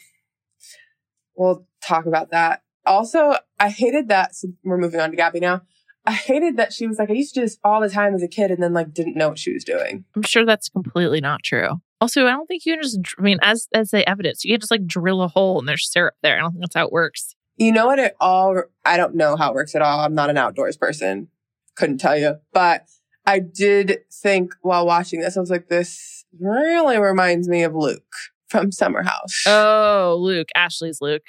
[1.36, 2.62] we'll talk about that.
[2.86, 4.34] Also, I hated that.
[4.34, 5.62] So we're moving on to Gabby now.
[6.04, 8.22] I hated that she was like, I used to do this all the time as
[8.22, 10.04] a kid and then like didn't know what she was doing.
[10.16, 11.80] I'm sure that's completely not true.
[12.00, 14.60] Also, I don't think you can just, I mean, as as the evidence, you can
[14.60, 16.36] just like drill a hole and there's syrup there.
[16.36, 17.36] I don't think that's how it works.
[17.56, 18.00] You know what?
[18.00, 20.00] It all, I don't know how it works at all.
[20.00, 21.28] I'm not an outdoors person.
[21.76, 22.36] Couldn't tell you.
[22.52, 22.86] But
[23.24, 28.12] I did think while watching this, I was like, this really reminds me of Luke
[28.52, 29.44] from Summer House.
[29.46, 30.48] Oh, Luke.
[30.54, 31.22] Ashley's Luke.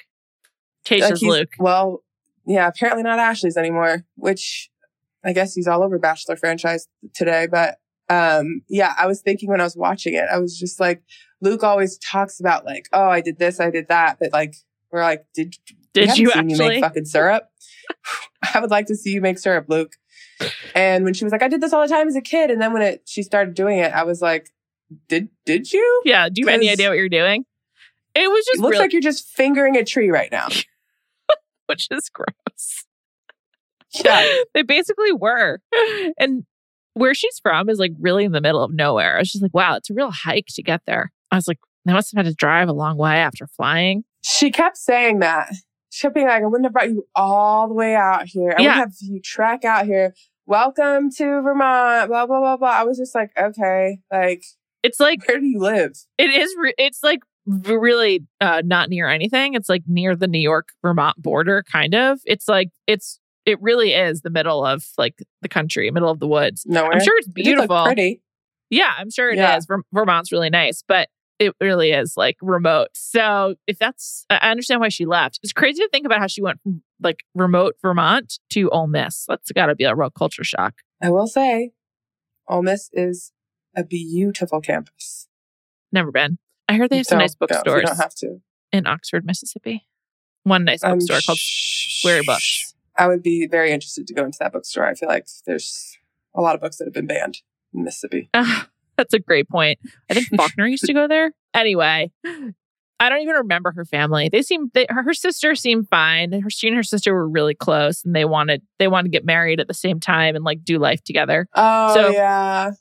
[0.90, 1.52] Like Tasha's he's- Luke.
[1.58, 2.04] Well,
[2.46, 4.70] yeah, apparently not Ashley's anymore, which
[5.24, 7.46] I guess he's all over Bachelor franchise today.
[7.50, 7.78] But
[8.10, 11.02] um, yeah, I was thinking when I was watching it, I was just like,
[11.40, 14.54] Luke always talks about like, oh, I did this, I did that, but like,
[14.92, 15.56] we're like, did
[15.94, 16.52] Did you actually?
[16.52, 17.48] you make fucking syrup?
[18.54, 19.92] I would like to see you make syrup, Luke.
[20.74, 22.60] And when she was like, I did this all the time as a kid, and
[22.60, 24.50] then when it she started doing it, I was like,
[25.08, 26.02] did did you?
[26.04, 26.28] yeah.
[26.28, 27.44] Do you have any idea what you're doing?
[28.14, 30.48] It was It just looks really, like you're just fingering a tree right now.
[31.66, 32.84] which is gross.
[33.92, 34.26] Yeah.
[34.54, 35.60] they basically were.
[36.18, 36.44] And
[36.94, 39.16] where she's from is like really in the middle of nowhere.
[39.16, 41.12] I was just like, wow, it's a real hike to get there.
[41.30, 44.04] I was like, they must have had to drive a long way after flying.
[44.22, 45.52] She kept saying that.
[45.90, 48.54] She kept being like, I wouldn't have brought you all the way out here.
[48.56, 48.68] I Yeah.
[48.68, 50.14] wouldn't have you trek out here.
[50.46, 52.68] Welcome to Vermont, blah, blah, blah, blah.
[52.68, 54.44] I was just like, okay, like,
[54.84, 55.92] It's like where do you live?
[56.18, 56.54] it is.
[56.56, 59.54] Re- it's like really uh, not near anything.
[59.54, 62.20] It's like near the New York Vermont border, kind of.
[62.24, 66.28] It's like it's it really is the middle of like the country, middle of the
[66.28, 66.64] woods.
[66.66, 67.84] No, I'm sure it's It beautiful.
[67.84, 68.22] pretty.
[68.70, 69.38] Yeah, I'm sure it is.
[69.40, 69.58] Yeah.
[69.66, 72.88] Ver- Vermont's really nice, but it really is like remote.
[72.94, 75.40] So if that's, I I understand why she left.
[75.42, 79.24] It's crazy to think about how she went from like remote Vermont to Ole Miss.
[79.28, 80.74] That's got to be a real culture shock.
[81.02, 81.72] I will say,
[82.48, 83.32] Ole Miss is
[83.76, 85.28] a beautiful campus.
[85.92, 86.38] Never been.
[86.68, 88.40] I heard they have some nice if You bookstores don't have to.
[88.72, 89.86] in Oxford, Mississippi.
[90.44, 92.74] One nice I'm bookstore called sh- Square Books.
[92.98, 94.86] I would be very interested to go into that bookstore.
[94.86, 95.96] I feel like there's
[96.34, 97.38] a lot of books that have been banned
[97.72, 98.30] in Mississippi.
[98.34, 99.78] Ah, that's a great point.
[100.10, 101.32] I think Faulkner used to go there.
[101.54, 102.10] Anyway,
[103.00, 104.28] I don't even remember her family.
[104.28, 106.32] They seem they, her, her sister seemed fine.
[106.40, 109.24] Her she and her sister were really close, and they wanted they wanted to get
[109.24, 111.48] married at the same time and like do life together.
[111.54, 112.72] Oh So- yeah.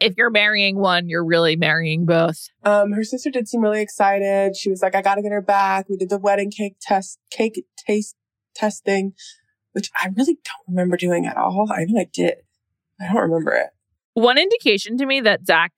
[0.00, 2.48] If you're marrying one, you're really marrying both.
[2.64, 4.56] Um, her sister did seem really excited.
[4.56, 7.18] She was like, "I got to get her back." We did the wedding cake test,
[7.30, 8.14] cake taste
[8.54, 9.14] testing,
[9.72, 11.68] which I really don't remember doing at all.
[11.70, 12.34] I know I did.
[13.00, 13.68] I don't remember it.
[14.14, 15.72] One indication to me that Zach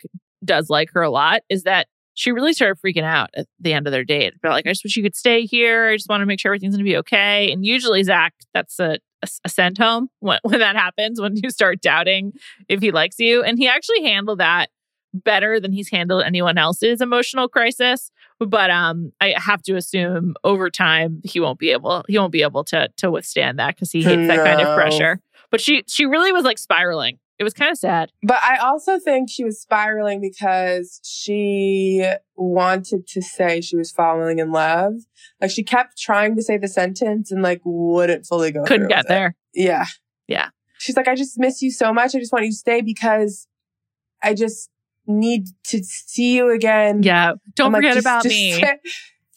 [0.44, 3.87] does like her a lot is that she really started freaking out at the end
[3.87, 4.35] of their date.
[4.42, 5.88] But like, I just wish you could stay here.
[5.88, 7.51] I just want to make sure everything's going to be okay.
[7.53, 11.50] And usually, Zach, that's a, a, a send home when, when that happens, when you
[11.50, 12.32] start doubting
[12.68, 13.42] if he likes you.
[13.42, 14.70] And he actually handled that
[15.14, 18.11] better than he's handled anyone else's emotional crisis.
[18.38, 22.42] But um, I have to assume over time he won't be able he won't be
[22.42, 25.20] able to to withstand that because he hates that kind of pressure.
[25.50, 27.18] But she she really was like spiraling.
[27.42, 28.12] It was kind of sad.
[28.22, 34.38] But I also think she was spiraling because she wanted to say she was falling
[34.38, 34.92] in love.
[35.40, 38.62] Like she kept trying to say the sentence and like wouldn't fully go.
[38.62, 39.09] Couldn't get with it.
[39.09, 39.35] there.
[39.55, 39.87] Yeah.
[40.28, 40.50] Yeah.
[40.78, 42.14] She's like, I just miss you so much.
[42.14, 43.48] I just want you to stay because
[44.22, 44.70] I just
[45.09, 47.02] need to see you again.
[47.02, 47.33] Yeah.
[47.57, 48.64] Don't I'm like, forget just- about me.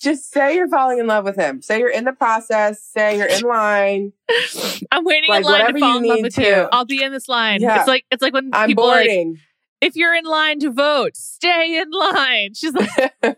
[0.05, 1.61] Just say you're falling in love with him.
[1.61, 2.81] Say you're in the process.
[2.81, 4.13] Say you're in line.
[4.91, 6.43] I'm waiting like, in line to fall in love with to.
[6.43, 6.69] you.
[6.71, 7.61] I'll be in this line.
[7.61, 7.79] Yeah.
[7.79, 9.39] It's like it's like when I'm people are like, boarding.
[9.81, 12.53] if you're in line to vote, stay in line.
[12.53, 13.13] She's like,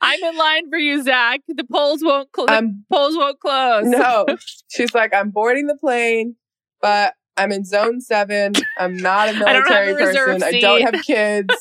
[0.00, 1.40] I'm in line for you, Zach.
[1.48, 2.48] The polls won't close.
[2.90, 3.84] polls won't close.
[3.84, 4.26] no.
[4.68, 6.36] She's like, I'm boarding the plane,
[6.80, 8.52] but I'm in zone seven.
[8.78, 10.42] I'm not a military person.
[10.42, 11.52] I don't have kids.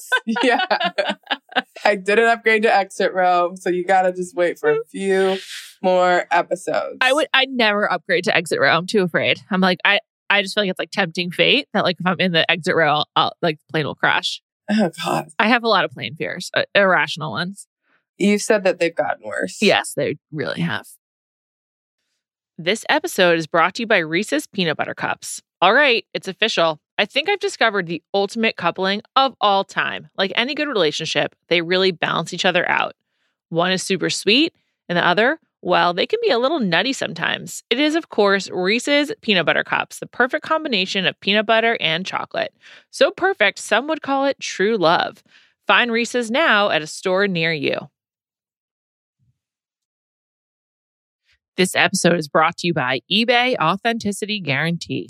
[0.44, 0.66] yeah.
[1.84, 3.54] I didn't upgrade to exit row.
[3.56, 5.38] So you got to just wait for a few
[5.82, 6.98] more episodes.
[7.02, 8.76] I would I never upgrade to exit row.
[8.76, 9.40] I'm too afraid.
[9.50, 12.20] I'm like I I just feel like it's like tempting fate that like if I'm
[12.20, 14.42] in the exit row, I'll, I'll like the plane will crash.
[14.70, 15.30] Oh, God.
[15.40, 17.68] I have a lot of plane fears, uh, irrational ones.
[18.18, 19.62] You've said that they've gotten worse.
[19.62, 20.88] Yes, they really have.
[22.58, 25.42] This episode is brought to you by Reese's Peanut Butter Cups.
[25.62, 26.82] All right, it's official.
[26.98, 30.10] I think I've discovered the ultimate coupling of all time.
[30.18, 32.96] Like any good relationship, they really balance each other out.
[33.50, 34.54] One is super sweet,
[34.90, 37.64] and the other, well, they can be a little nutty sometimes.
[37.70, 42.06] It is, of course, Reese's Peanut Butter Cups, the perfect combination of peanut butter and
[42.06, 42.54] chocolate.
[42.90, 45.24] So perfect, some would call it true love.
[45.68, 47.78] Find Reese's now at a store near you.
[51.58, 55.10] This episode is brought to you by eBay Authenticity Guarantee.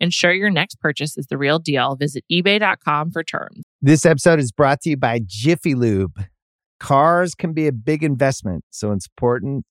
[0.00, 1.96] Ensure your next purchase is the real deal.
[1.96, 3.62] Visit eBay.com for terms.
[3.82, 6.24] This episode is brought to you by Jiffy Lube.
[6.80, 9.64] Cars can be a big investment, so it's important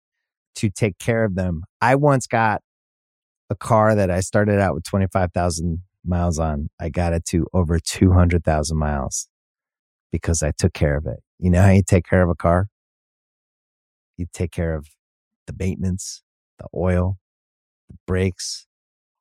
[0.56, 1.64] to take care of them.
[1.82, 2.62] I once got
[3.50, 6.70] a car that I started out with 25,000 miles on.
[6.80, 9.28] I got it to over 200,000 miles.
[10.12, 11.20] because I took care of it.
[11.40, 12.68] You know how you take care of a car?
[14.18, 14.88] You take care of
[15.48, 16.24] the maintenance,
[16.60, 17.18] the oil,
[17.90, 18.67] the brakes,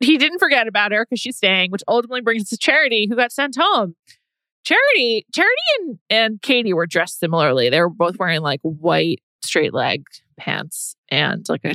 [0.00, 3.16] He didn't forget about her because she's staying, which ultimately brings us to Charity, who
[3.16, 3.94] got sent home.
[4.64, 7.70] Charity, Charity and, and Katie were dressed similarly.
[7.70, 10.04] They were both wearing like white straight leg
[10.38, 11.74] pants and like a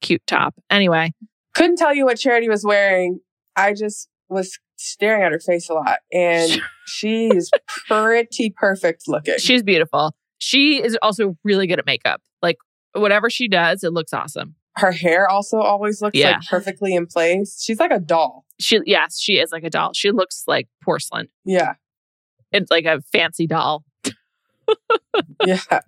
[0.00, 0.54] cute top.
[0.70, 1.12] Anyway,
[1.54, 3.20] Couldn't tell you what Charity was wearing.
[3.56, 6.00] I just was staring at her face a lot.
[6.12, 7.50] And she is
[7.88, 9.38] pretty perfect looking.
[9.38, 10.14] she's beautiful.
[10.38, 12.20] She is also really good at makeup.
[12.42, 12.58] Like
[12.92, 14.54] whatever she does, it looks awesome.
[14.76, 16.32] Her hair also always looks Yeah.
[16.32, 17.62] like perfectly in place.
[17.62, 18.44] She's like a doll.
[18.60, 19.92] She yes, she is like a doll.
[19.94, 21.28] She looks like porcelain.
[21.44, 21.74] Yeah.
[22.52, 23.84] It's like a fancy doll.
[25.46, 25.58] Yeah.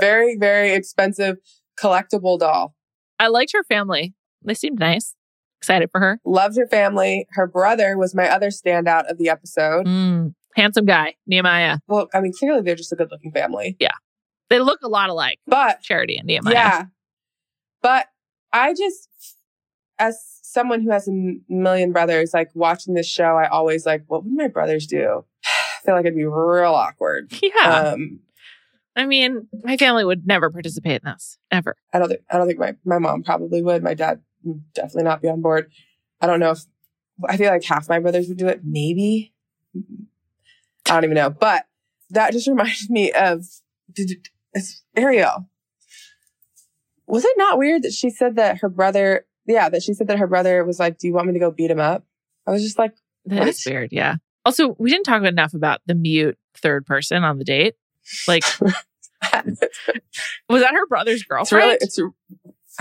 [0.00, 1.36] very, very expensive
[1.80, 2.74] collectible doll.
[3.18, 4.14] I liked her family.
[4.44, 5.14] They seemed nice.
[5.60, 6.20] Excited for her.
[6.24, 7.26] Loved her family.
[7.30, 9.86] Her brother was my other standout of the episode.
[9.86, 11.78] Mm, handsome guy, Nehemiah.
[11.88, 13.76] Well, I mean, clearly they're just a good looking family.
[13.80, 13.94] Yeah.
[14.50, 15.38] They look a lot alike.
[15.46, 16.54] But Charity and Nehemiah.
[16.54, 16.84] yeah.
[17.82, 18.06] But
[18.52, 19.08] I just,
[19.98, 24.24] as someone who has a million brothers, like watching this show, I always like, what
[24.24, 25.24] would my brothers do?
[25.44, 27.32] I feel like it'd be real awkward.
[27.42, 27.92] Yeah.
[27.94, 28.20] Um,
[28.96, 31.76] I mean, my family would never participate in this ever.
[31.92, 33.82] I don't think I don't think my, my mom probably would.
[33.82, 35.70] My dad would definitely not be on board.
[36.20, 36.64] I don't know if
[37.28, 38.62] I feel like half my brothers would do it.
[38.64, 39.32] Maybe.
[40.86, 41.30] I don't even know.
[41.30, 41.66] But
[42.10, 43.46] that just reminded me of
[43.92, 45.48] did, it's Ariel.
[47.08, 50.18] Was it not weird that she said that her brother, yeah, that she said that
[50.18, 52.04] her brother was like, Do you want me to go beat him up?
[52.46, 52.94] I was just like,
[53.26, 53.72] That is What?
[53.72, 53.88] weird.
[53.92, 54.16] Yeah.
[54.44, 57.74] Also, we didn't talk enough about the mute third person on the date.
[58.26, 58.74] Like, was
[60.62, 61.64] that her brother's it's girlfriend?
[61.64, 61.98] really, it's,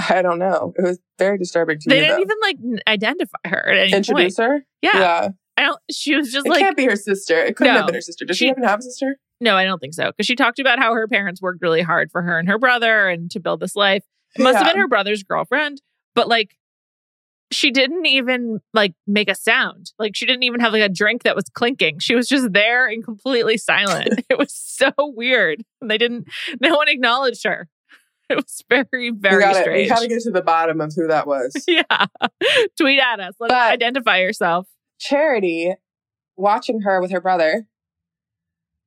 [0.09, 0.73] I don't know.
[0.77, 2.01] It was very disturbing to they me.
[2.01, 2.21] They didn't though.
[2.61, 3.95] even like identify her at any point.
[4.07, 4.63] introduce her.
[4.81, 5.79] Yeah, I don't.
[5.91, 7.39] She was just It like, It can't be her sister.
[7.43, 7.79] It couldn't No.
[7.79, 8.25] have been her sister.
[8.25, 9.17] Does she, She- even have a sister?
[9.41, 10.07] no, I don't think so.
[10.11, 13.09] Because she talked about how her parents worked really hard for her and her brother
[13.09, 14.03] and to build this life.
[14.35, 15.81] It must have been her brother's girlfriend,
[16.15, 16.57] but like,
[17.51, 19.91] she didn't even like make a sound.
[19.97, 21.99] Like, she didn't even have like a drink that was clinking.
[21.99, 24.21] She was just there and completely silent.
[24.29, 25.63] it was so weird.
[25.81, 26.27] They didn't.
[26.61, 27.69] No one acknowledged her.
[28.29, 29.85] It was very, we very gotta, strange.
[29.85, 31.63] We gotta get to the bottom of who that was.
[31.65, 32.07] yeah.
[32.77, 33.35] Tweet at us.
[33.39, 34.67] Let's But- identify yourself.
[34.99, 35.73] Charity,
[36.35, 37.67] watching her with her brother,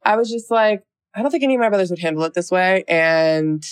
[0.05, 0.83] I was just like,
[1.14, 2.85] I don't think any of my brothers would handle it this way.
[2.87, 3.64] And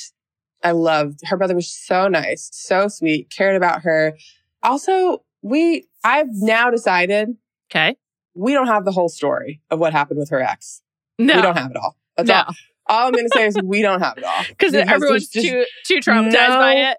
[0.64, 4.16] I loved her brother was so nice, so sweet, cared about her.
[4.62, 7.36] Also, we I've now decided
[7.70, 7.96] Okay.
[8.34, 10.82] we don't have the whole story of what happened with her ex.
[11.18, 11.36] No.
[11.36, 11.96] We don't have it all.
[12.16, 12.34] That's no.
[12.36, 12.54] all.
[12.90, 14.44] All I'm gonna say is we don't have it all.
[14.48, 16.98] Because everyone's just too too traumatized by it.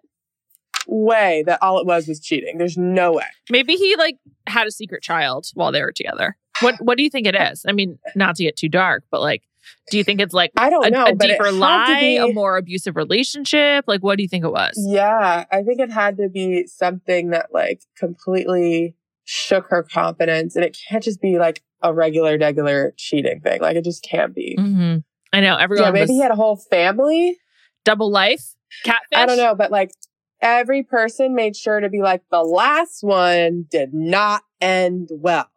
[0.87, 2.57] way that all it was was cheating.
[2.57, 3.25] There's no way.
[3.49, 4.17] Maybe he like
[4.47, 6.37] had a secret child while they were together.
[6.61, 7.65] What What do you think it is?
[7.67, 9.43] I mean, not to get too dark, but like,
[9.91, 12.57] do you think it's like I don't a, know, a deeper lie, be- a more
[12.57, 13.85] abusive relationship?
[13.87, 14.73] Like, what do you think it was?
[14.77, 20.63] Yeah, I think it had to be something that like completely shook her confidence, and
[20.65, 23.61] it can't just be like a regular, regular cheating thing.
[23.61, 24.55] Like it just can't be.
[24.59, 24.97] hmm
[25.31, 27.37] I know everyone Yeah, maybe was he had a whole family.
[27.85, 29.05] double life, catfish.
[29.15, 29.91] I don't know, but like
[30.41, 35.49] every person made sure to be like the last one did not end well,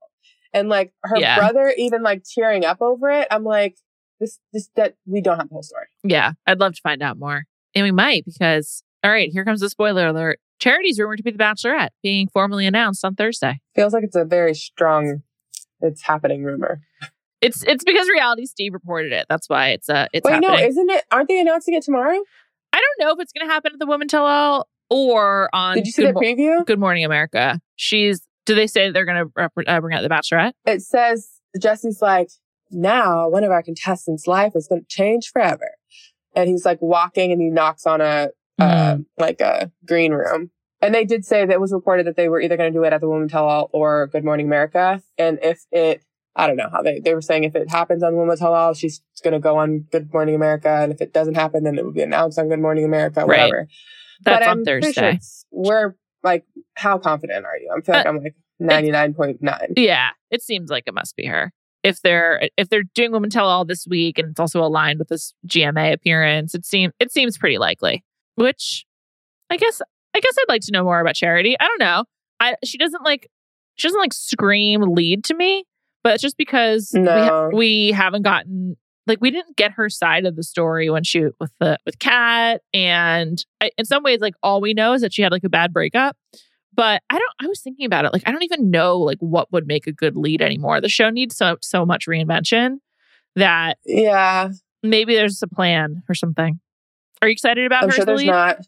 [0.52, 1.36] and like her Yeah.
[1.36, 3.26] brother even like tearing up over it.
[3.30, 3.76] I'm like,
[4.22, 5.86] this, this, that we don't have the whole story.
[6.04, 9.60] Yeah, I'd love to find out more, and we might because all right, here comes
[9.60, 10.38] the spoiler alert.
[10.60, 13.60] Charity's rumored to be the Bachelorette, being formally announced on Thursday.
[13.74, 15.22] Feels like it's a very strong,
[15.80, 16.80] it's happening rumor.
[17.40, 19.26] It's it's because Reality Steve reported it.
[19.28, 20.50] That's why it's uh it's Wait, happening.
[20.60, 21.04] no, isn't it?
[21.10, 22.16] Aren't they announcing it tomorrow?
[22.72, 25.74] I don't know if it's going to happen at the Woman Tell All or on
[25.74, 26.64] Did you see Good, the Mo- preview?
[26.66, 27.60] Good Morning America.
[27.76, 28.22] She's.
[28.46, 30.52] Do they say they're going to rep- uh, bring out the Bachelorette?
[30.66, 31.28] It says
[31.60, 32.28] Jesse's like,
[32.72, 35.70] now one of our contestants' life is going to change forever,
[36.34, 40.50] and he's like walking and he knocks on a uh, like a green room.
[40.80, 42.82] And they did say that it was reported that they were either going to do
[42.84, 45.00] it at the Woman Tell All or Good Morning America.
[45.16, 46.02] And if it,
[46.34, 48.74] I don't know how they, they were saying if it happens on Woman Tell All,
[48.74, 50.68] she's going to go on Good Morning America.
[50.68, 53.28] And if it doesn't happen, then it will be announced on Good Morning America, Right.
[53.46, 53.68] whatever.
[54.24, 55.20] That's but on I'm pretty sure Thursday.
[55.52, 55.94] we're
[56.24, 56.44] like,
[56.74, 57.72] how confident are you?
[57.76, 59.74] I feel like Uh, I'm like 99.9.
[59.76, 61.52] Yeah, it seems like it must be her.
[61.82, 65.08] If they're if they're doing Women Tell All this week and it's also aligned with
[65.08, 68.04] this GMA appearance, it seems it seems pretty likely.
[68.36, 68.86] Which
[69.50, 69.82] I guess
[70.14, 71.56] I guess I'd like to know more about Charity.
[71.58, 72.04] I don't know.
[72.40, 73.28] I she doesn't like
[73.76, 75.64] she doesn't like scream lead to me,
[76.02, 78.76] but it's just because we, ha- we haven't gotten
[79.06, 82.62] like we didn't get her side of the story when she with the with Kat,
[82.72, 85.48] and I, in some ways, like all we know is that she had like a
[85.48, 86.16] bad breakup.
[86.74, 87.32] But I don't.
[87.40, 88.12] I was thinking about it.
[88.12, 90.80] Like I don't even know like what would make a good lead anymore.
[90.80, 92.78] The show needs so so much reinvention
[93.36, 94.50] that Yeah,
[94.82, 96.60] maybe there's a plan or something.
[97.20, 98.26] Are you excited about I'm her sure there's lead?
[98.28, 98.58] not.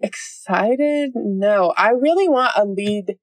[0.00, 1.12] Excited?
[1.14, 3.18] No, I really want a lead.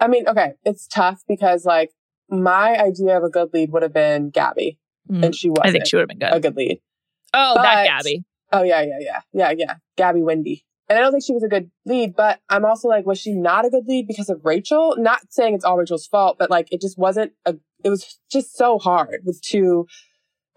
[0.00, 1.90] I mean, okay, it's tough because like
[2.28, 4.78] my idea of a good lead would have been Gabby,
[5.10, 6.32] Mm, and she wasn't I think she would have been good.
[6.32, 6.78] a good lead.
[7.34, 8.24] oh, that Gabby.
[8.52, 9.74] Oh yeah, yeah, yeah, yeah, yeah.
[9.96, 10.62] Gabby Windey.
[10.92, 13.32] And I don't think she was a good lead, but I'm also like, was she
[13.32, 14.94] not a good lead because of Rachel?
[14.98, 18.58] Not saying it's all Rachel's fault, but like it just wasn't a it was just
[18.58, 19.86] so hard with two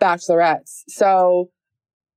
[0.02, 0.84] bachelorettes.
[0.90, 1.52] So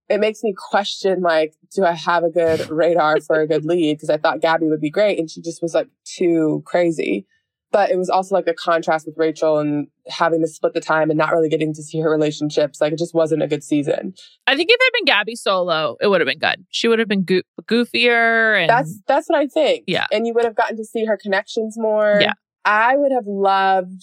[0.08, 3.98] it makes me question like, do I have a good radar for a good lead?
[3.98, 7.24] Because I thought Gabby would be great and she just was like too crazy.
[7.70, 11.10] But it was also like a contrast with Rachel and having to split the time
[11.10, 12.80] and not really getting to see her relationships.
[12.80, 14.14] Like it just wasn't a good season.
[14.46, 16.64] I think if it had been Gabby solo, it would have been good.
[16.70, 19.84] She would have been goo- goofier and That's that's what I think.
[19.86, 20.06] Yeah.
[20.10, 22.18] And you would have gotten to see her connections more.
[22.20, 22.32] Yeah.
[22.64, 24.02] I would have loved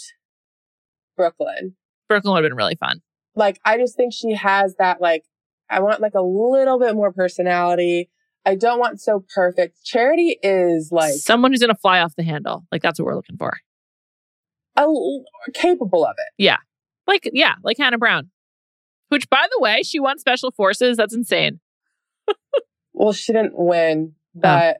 [1.17, 1.75] Brooklyn.
[2.07, 3.01] Brooklyn would have been really fun.
[3.35, 5.23] Like I just think she has that like
[5.69, 8.09] I want like a little bit more personality.
[8.45, 9.83] I don't want so perfect.
[9.83, 12.65] Charity is like Someone who's gonna fly off the handle.
[12.71, 13.59] Like that's what we're looking for.
[14.77, 14.85] a,
[15.53, 16.33] capable of it.
[16.37, 16.57] Yeah.
[17.07, 18.29] Like, yeah, like Hannah Brown.
[19.09, 20.97] Which by the way, she won special forces.
[20.97, 21.59] That's insane.
[22.95, 24.39] Well, she didn't win, oh.
[24.39, 24.77] but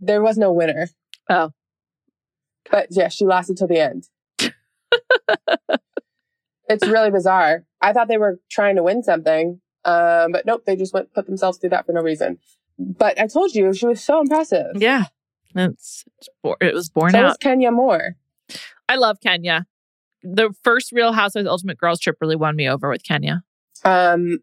[0.00, 0.88] there was no winner.
[1.28, 1.50] Oh.
[2.70, 4.08] But yeah, she lasted till the end.
[6.68, 7.64] it's really bizarre.
[7.80, 11.26] I thought they were trying to win something, um, but nope, they just went put
[11.26, 12.38] themselves through that for no reason.
[12.78, 14.76] But I told you she was so impressive.
[14.76, 15.04] Yeah.
[15.54, 16.28] It's, it's
[16.60, 17.24] it was born so out.
[17.24, 18.16] was Kenya Moore.
[18.88, 19.66] I love Kenya.
[20.22, 23.42] The first Real Housewives Ultimate Girls trip really won me over with Kenya.
[23.84, 24.38] Um,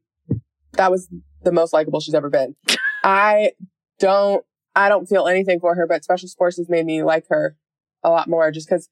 [0.74, 1.08] that was
[1.44, 2.56] the most likable she's ever been.
[3.04, 3.52] I
[3.98, 4.44] don't,
[4.76, 7.56] I don't feel anything for her, but Special Forces made me like her
[8.04, 8.90] a lot more just because,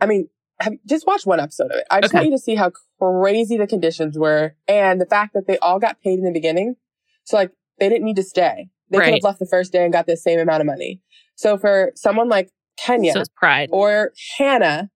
[0.00, 0.28] I mean,
[0.60, 1.86] have, just watch one episode of it.
[1.90, 2.18] I just Okay.
[2.18, 5.78] want you to see how crazy the conditions were and the fact that they all
[5.78, 6.76] got paid in the beginning.
[7.24, 8.68] So like they didn't need to stay.
[8.90, 11.00] They could have left the first day and got the same amount of money.
[11.36, 13.70] So for someone like Kenya, So pride.
[13.72, 14.90] or Hannah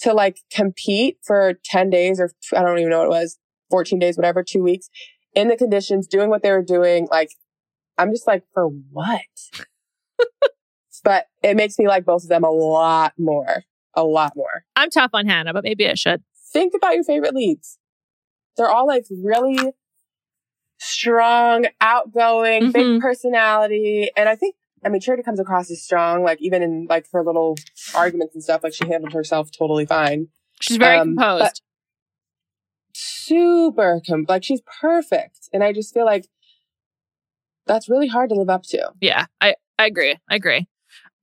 [0.00, 3.38] to like compete for 10 days or I don't even know what it was,
[3.70, 4.88] 14 days, whatever, two weeks
[5.34, 7.08] in the conditions, doing what they were doing.
[7.10, 7.30] Like,
[7.98, 9.20] I'm just like, for what?
[11.04, 13.64] but it makes me like both of them a lot more,
[13.96, 14.64] a lot more.
[14.76, 16.22] I'm tough on Hannah, but maybe I should.
[16.52, 17.78] Think about your favorite leads.
[18.56, 19.72] They're all like really
[20.78, 22.72] strong, outgoing, Mhm.
[22.72, 24.10] big personality.
[24.16, 27.22] And I think, I mean, Charity comes across as strong, like even in like her
[27.24, 27.56] little
[27.94, 30.28] arguments and stuff, like she handled herself totally fine.
[30.60, 31.62] She's very Um, composed.
[32.96, 36.28] super com- like she's perfect and i just feel like
[37.66, 40.16] that's really hard to live up to Yeah, I, I agree.
[40.30, 40.68] I agree.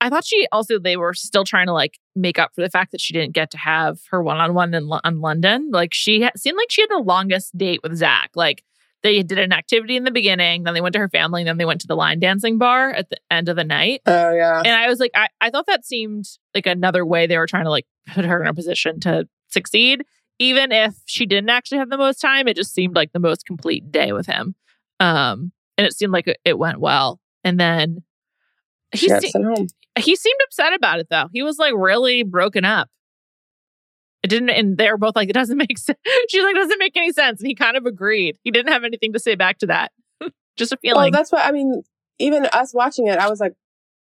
[0.02, 2.92] I thought she also they were still trying to like make up for the fact
[2.92, 5.70] that she didn't get to have her one on one in on London.
[5.72, 8.32] Like she ha- seemed like she had the longest date with Zach.
[8.36, 8.64] Like
[9.04, 11.58] they did an activity in the beginning, then they went to her family, and then
[11.58, 14.02] they went to the line dancing bar at the end of the night.
[14.06, 17.38] oh yeah And I was like, I, I thought that seemed like another way they
[17.38, 20.04] were trying to like put her in a position to succeed.
[20.40, 23.46] Even if she didn't actually have the most time, it just seemed like the most
[23.46, 24.56] complete day with him.
[25.00, 27.20] Um, and it seemed like it- it went well.
[27.44, 28.04] And then
[28.94, 29.32] he se-
[30.00, 31.28] he seemed upset about it though.
[31.32, 32.90] He was like really broken up.
[34.24, 35.98] It didn't, and they were both like, it doesn't make sense.
[36.30, 37.40] She's like, doesn't make any sense.
[37.40, 38.38] And he kind of agreed.
[38.44, 39.92] He didn't have anything to say back to that.
[40.58, 41.12] Just a well feeling.
[41.12, 41.82] that's what i mean
[42.20, 43.54] even us watching it i was like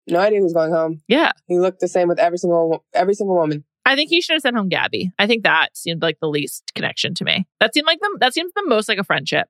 [0.08, 1.34] no idea who's going home yeah.
[1.48, 4.42] he looked the same with every single every single woman I think he should have
[4.42, 5.12] sent home Gabby.
[5.18, 7.48] I think that seemed like the least connection to me.
[7.62, 9.48] That seemed like the that seems the most like a friendship.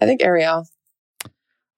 [0.00, 0.66] i think ariel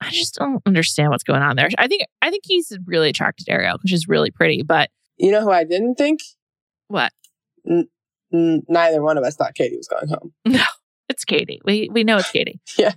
[0.04, 1.68] I just don't understand what's going on there.
[1.78, 4.62] I think I think he's really attracted to Ariel because she's really pretty.
[4.62, 6.20] But you know who i didn't think
[6.88, 7.12] what?
[7.68, 7.88] N-
[8.32, 10.64] neither one of us thought katie was going home No,
[11.08, 11.60] It's Katie.
[11.64, 12.60] We we know it's Katie.
[12.78, 12.92] Yeah.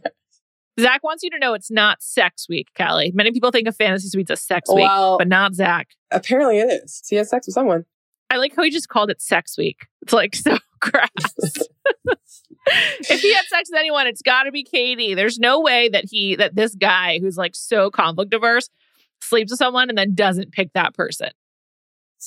[0.79, 3.11] Zach wants you to know it's not sex week, Callie.
[3.15, 5.89] Many people think of fantasy suites as sex week, Well- but not Zach.
[6.11, 7.85] apparently it is he has sex with someone
[8.29, 9.85] I like how he just called it sex week.
[10.01, 11.09] It's like so crass.
[13.09, 15.13] If he had sex with anyone, it's got to be Katie.
[15.13, 18.69] There's no way that he that this guy who's like so conflict averse
[19.21, 21.29] sleeps with someone and then doesn't pick that person.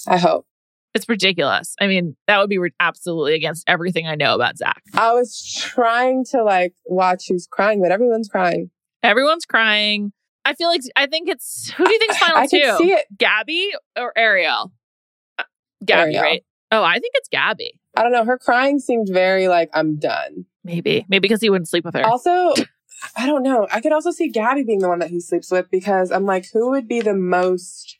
[0.09, 0.47] i hope
[0.95, 1.74] It's ridiculous.
[1.80, 4.82] I mean, that would be re- absolutely against everything I know about Zach.
[4.95, 8.70] I was trying to like watch who's crying, but everyone's crying.
[9.03, 10.12] Everyone's crying.
[10.45, 12.61] I feel like I think it's who do you think's final I two?
[12.61, 13.07] can see it.
[13.16, 14.72] Gabby or Ariel?
[15.38, 15.45] Uh,
[15.84, 16.22] Gabby, Ariel.
[16.22, 16.45] right?
[16.72, 17.80] Oh, I think it's Gabby.
[17.97, 18.24] I don't know.
[18.24, 20.47] Her crying seemed very like I'm done.
[20.64, 22.05] Maybe, maybe because he wouldn't sleep with her.
[22.07, 22.53] Also,
[23.16, 23.66] I don't know.
[23.72, 26.47] I could also see Gabby being the one that he sleeps with because I'm like,
[26.53, 27.99] who would be the most?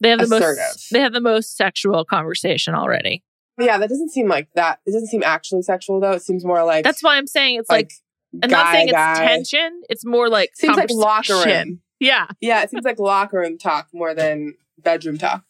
[0.00, 0.58] They have the assertive.
[0.58, 0.90] most.
[0.92, 3.22] They have the most sexual conversation already.
[3.58, 4.80] Yeah, that doesn't seem like that.
[4.86, 6.12] It doesn't seem actually sexual though.
[6.12, 7.92] It seems more like That's why I'm saying it's like.
[8.32, 9.26] like I'm not guy, saying it's guy.
[9.26, 9.82] tension.
[9.90, 11.80] It's more like Seems like locker room.
[12.00, 15.44] Yeah, Yeah, it seems like locker room talk more than bedroom talk.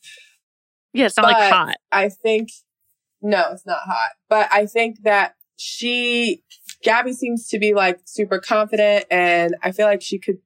[0.93, 1.07] yeah.
[1.07, 1.77] It's not like hot.
[1.93, 2.49] I think
[3.23, 4.11] no, it's not hot.
[4.29, 6.43] But I think that she
[6.83, 10.39] Gabby seems to be like super confident and I feel like she could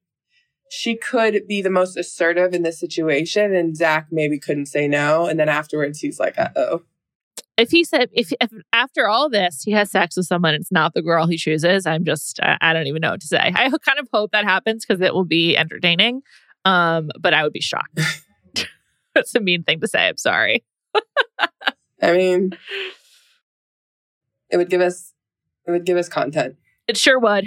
[0.69, 5.25] she could be the most assertive in this situation and Zach maybe couldn't say no.
[5.25, 6.83] And then afterwards he's like, uh oh.
[7.57, 10.93] If he said if, if after all this he has sex with someone, it's not
[10.93, 11.87] the girl he chooses.
[11.87, 13.51] I'm just I, I don't even know what to say.
[13.55, 16.21] I kind of hope that happens because it will be entertaining.
[16.65, 17.99] Um, but I would be shocked.
[19.15, 20.07] That's a mean thing to say.
[20.07, 20.63] I'm sorry.
[22.01, 22.57] I mean
[24.49, 25.13] it would give us
[25.65, 26.55] it would give us content.
[26.87, 27.45] It sure would.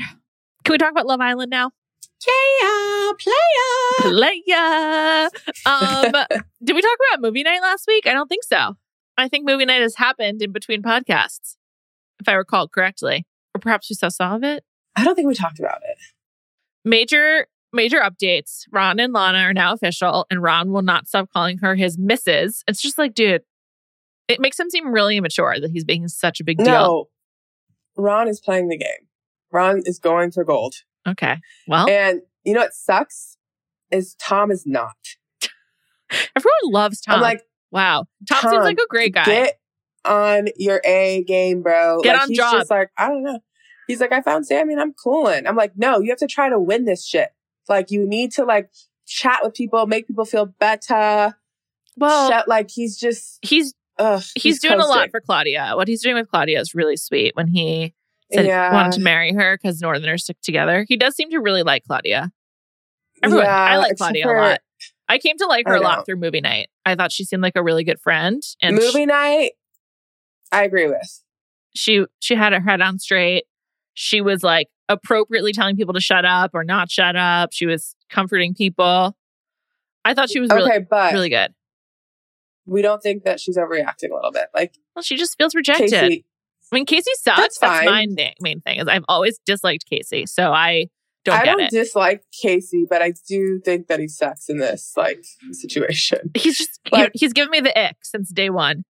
[0.64, 1.70] Can we talk about Love Island now?
[2.26, 4.12] Yeah, player.
[4.12, 5.30] Playa.
[5.66, 6.12] Um,
[6.62, 8.07] did we talk about movie night last week?
[8.07, 8.76] I don't think so.
[9.16, 11.57] I think movie night has happened in between podcasts,
[12.18, 13.26] if I recall correctly.
[13.55, 14.64] Or perhaps we saw some of it.
[14.96, 15.96] I don't think we talked about it.
[16.84, 18.64] Major, major updates.
[18.72, 22.64] Ron and Lana are now official, and Ron will not stop calling her his missus.
[22.66, 23.42] It's just like, dude,
[24.31, 26.66] it makes him seem really immature that he's making such a big deal.
[26.66, 27.09] No.
[27.97, 29.09] Ron is playing the game.
[29.53, 30.74] Ron is going for gold.
[31.07, 31.39] Okay.
[31.66, 33.37] Well, And you know what sucks?
[33.91, 34.97] Is Tom is not.
[36.37, 37.16] everyone loves Tom.
[37.16, 38.05] I'm like, wow.
[38.28, 39.24] Tom, seems like a great guy.
[39.24, 39.61] get
[40.05, 42.01] on your A game, bro.
[42.03, 42.53] Get like, on he's job.
[42.55, 43.41] just like, I don't know.
[43.87, 45.47] He's like, I found Sammy and I'm cooling.
[45.47, 47.31] I'm like, no, you have to try to win this shit.
[47.68, 48.70] Like, you need to like
[49.07, 51.35] chat with people, make people feel better.
[51.97, 55.72] well, Shut- like he's just, he's ugh, he's, doing a lot for Claudia.
[55.74, 57.94] What he's doing with Claudia is really sweet when he
[58.32, 58.70] said Yeah.
[58.70, 60.84] he wanted to marry her because Northerners stick together.
[60.88, 62.30] He does seem to really like Claudia.
[63.22, 64.61] Everyone, Yeah, I like Claudia for a lot.
[65.09, 66.68] I came to like her a lot through movie night.
[66.86, 69.53] I thought she seemed like a really good friend, and Movie night,
[70.53, 71.22] I agree with.
[71.74, 73.44] she she had her head on straight.
[73.94, 77.53] She was like appropriately telling people to shut up or not shut up.
[77.53, 79.16] She was comforting people.
[80.05, 81.53] I thought she was really okay, but really good.
[82.66, 84.46] We don't think that she's overreacting a little bit.
[84.54, 85.90] Like Well, she just feels rejected.
[85.90, 86.24] Casey,
[86.72, 87.38] I mean, Casey sucks.
[87.38, 88.78] That's That's, my main, main thing.
[88.80, 90.86] Is I've always disliked Casey, so I
[91.24, 91.70] don't I don't it.
[91.70, 96.30] dislike Casey, but I do think that he sucks in this like situation.
[96.34, 98.84] he's just Like- he's given me the ick since day one.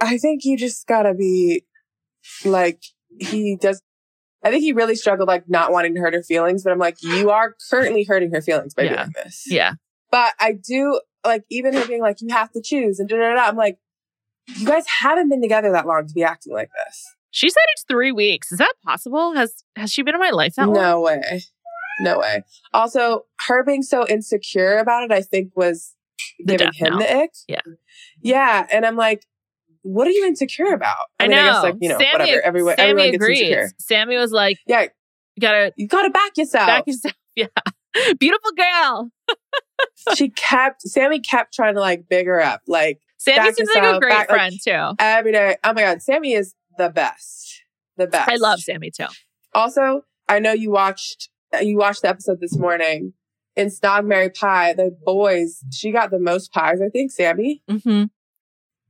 [0.00, 1.64] I think you just gotta be
[2.44, 2.82] like
[3.20, 3.82] he does.
[4.42, 6.96] I think he really struggled like not wanting to hurt her feelings, but I'm like,
[7.02, 8.96] you are currently hurting her feelings by Yeah.
[9.04, 9.44] doing this.
[9.46, 9.72] Yeah,
[10.10, 13.34] But I do like even her being like, you have to choose and da da
[13.34, 13.42] da.
[13.42, 13.78] I'm like,
[14.56, 17.14] you guys haven't been together that long to be acting like this.
[17.30, 18.50] she said it's three weeks.
[18.52, 19.34] Is that possible?
[19.34, 20.74] Has has she been in my life that long?
[20.74, 21.42] No way.
[22.00, 22.42] No way.
[22.72, 25.94] Also, her being so insecure about it, I think was
[26.44, 26.98] The giving him knell.
[27.00, 27.30] the ick.
[27.46, 27.60] Yeah.
[28.22, 28.66] Yeah.
[28.72, 29.26] And I'm like,
[29.82, 30.96] what are you insecure about?
[31.18, 31.42] I, mean, know.
[31.42, 32.40] I guess like, you know, Sammy, whatever.
[32.42, 33.70] Everyone, Sammy everyone gets insecure.
[33.78, 34.82] Sammy was like, Yeah.
[35.36, 36.66] "You gotta You gotta back yourself.
[36.66, 37.46] back yourself." Yeah,
[38.18, 39.10] beautiful girl.
[40.16, 42.62] she kept Sammy kept trying to like big her up.
[42.66, 44.94] Like Sammy seems like a great back- like- friend too.
[44.98, 45.56] every day.
[45.64, 47.62] Oh my god, Sammy is the best.
[47.96, 48.30] The best.
[48.30, 49.06] I love Sammy too.
[49.54, 51.28] Also, I know you watched
[51.60, 53.12] you watched the episode this morning.
[53.56, 57.62] In Snog Marry Pie, the boys, she got the most pies, I think, Sammy.
[57.68, 58.04] hmm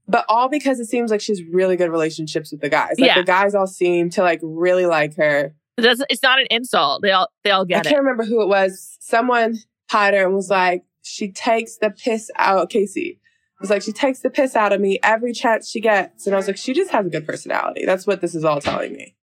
[0.07, 2.97] But all because it seems like she's really good relationships with the guys.
[2.99, 3.15] Like Yeah.
[3.15, 5.55] the guys all seem to like really like her.
[5.79, 5.99] It.
[6.11, 7.01] It's not an insult.
[7.03, 8.97] They all they all get I get can't remember who it was.
[9.01, 9.57] Someone
[9.91, 12.71] pied and was like, she takes the piss out.
[12.71, 13.21] Casey
[13.61, 16.27] was like, she takes the piss out of me every chance she gets.
[16.27, 17.85] And I was like, she just has a good personality.
[17.85, 19.17] That's what this is all telling me.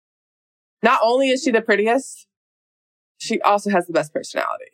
[0.83, 2.27] Not only is she the prettiest,
[3.17, 4.65] she also has the best personality.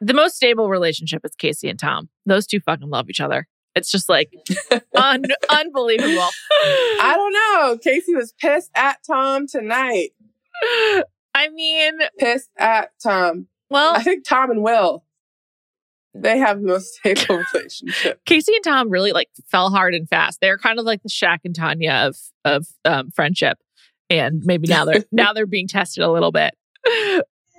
[0.00, 2.08] The most stable relationship is Casey and Tom.
[2.26, 3.48] Those two fucking love each other.
[3.74, 4.32] It's just like
[4.96, 6.28] un- unbelievable.
[6.62, 7.78] I don't know.
[7.78, 10.10] Casey was pissed at Tom tonight.
[11.34, 13.46] I mean, Pissed at Tom.
[13.70, 15.04] Well, I think Tom and Will,
[16.14, 18.20] they have the most stable relationship.
[18.24, 20.40] Casey and Tom really like fell hard and fast.
[20.40, 23.58] They're kind of like the Shaq and Tanya of of um, friendship,
[24.08, 26.54] and maybe now they're now they're being tested a little bit.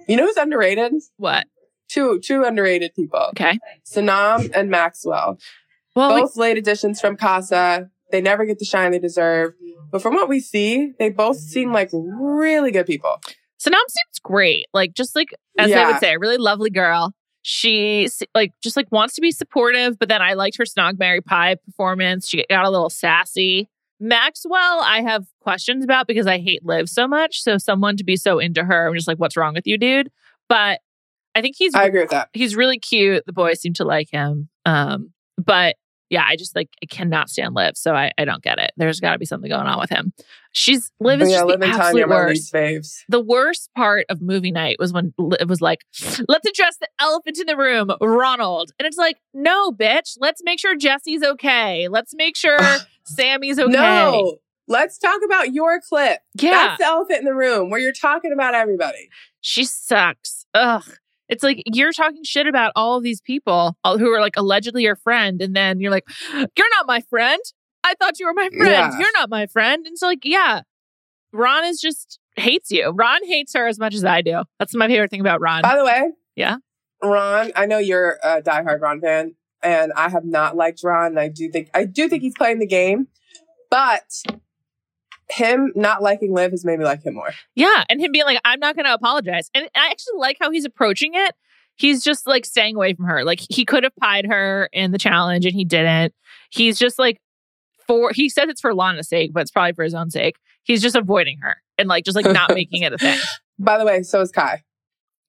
[0.07, 0.93] You know who's underrated?
[1.18, 1.47] What?
[1.89, 3.20] Two two underrated people.
[3.30, 5.39] Okay, Sanam and Maxwell.
[5.95, 7.89] Well, we- both late additions from Casa.
[8.12, 9.53] They never get the shine they deserve.
[9.89, 13.22] But from what we see, they both seem like really good people.
[13.62, 14.68] Sanam seems great.
[14.74, 15.88] Like just like as Yeah.
[15.88, 17.14] would say, a really lovely girl.
[17.43, 21.22] She like just like wants to be supportive, but then I liked her Snog Marry
[21.22, 22.28] Pie performance.
[22.28, 23.70] She got a little sassy.
[23.99, 27.41] Maxwell, I have questions about because I hate Liv so much.
[27.41, 30.09] So someone to be so into her, I'm just like, what's wrong with you, dude?
[30.49, 30.82] But
[31.36, 32.30] I think he's I agree with that.
[32.34, 33.26] he's really cute.
[33.26, 34.49] The boys seem to like him.
[34.66, 35.76] Um, but
[36.09, 38.72] yeah, I just like I cannot stand Liv, so I, I don't get it.
[38.76, 40.14] There's got to be something going on with him.
[40.53, 43.03] She's Liv is yeah, just Liv the absolute worst faves.
[43.07, 45.79] the worst part of movie night was when it was like,
[46.27, 48.71] let's address the elephant in the room, Ronald.
[48.77, 51.87] And it's like, no, bitch, let's make sure Jesse's okay.
[51.87, 52.59] Let's make sure
[53.05, 53.71] Sammy's okay.
[53.71, 54.37] No,
[54.67, 56.19] let's talk about your clip.
[56.35, 56.51] Yeah.
[56.51, 59.09] That's the elephant in the room where you're talking about everybody.
[59.39, 60.45] she sucks.
[60.53, 60.83] Ugh.
[61.29, 64.97] It's like you're talking shit about all of these people who are like allegedly your
[64.97, 65.41] friend.
[65.41, 67.39] And then you're like, you're not my friend.
[67.84, 68.93] I thought you were my friend.
[68.93, 68.97] Yeah.
[68.99, 69.86] You're not my friend.
[69.88, 70.61] And so, like, yeah,
[71.34, 72.89] Ron is just hates you.
[72.89, 74.43] Ron hates her as much as I do.
[74.59, 75.61] That's my favorite thing about Ron.
[75.61, 76.57] By the way, Yeah.
[77.03, 81.07] Ron, I know you're a diehard Ron fan, and I have not liked Ron.
[81.07, 83.07] And I do think I do think he's playing the game,
[83.71, 84.03] but
[85.29, 87.32] him not liking Liv has made me like him more.
[87.55, 90.51] Yeah, and him being like, "I'm not going to apologize," and I actually like how
[90.51, 91.34] he's approaching it.
[91.75, 93.23] He's just like staying away from her.
[93.23, 96.13] Like he could have pied her in the challenge, and he didn't.
[96.51, 97.19] He's just like
[97.91, 100.37] for he says it's for Lana's sake, but it's probably for his own sake.
[100.63, 103.19] He's just avoiding her and like just like not making it a thing.
[103.59, 104.63] By the way, so is Kai.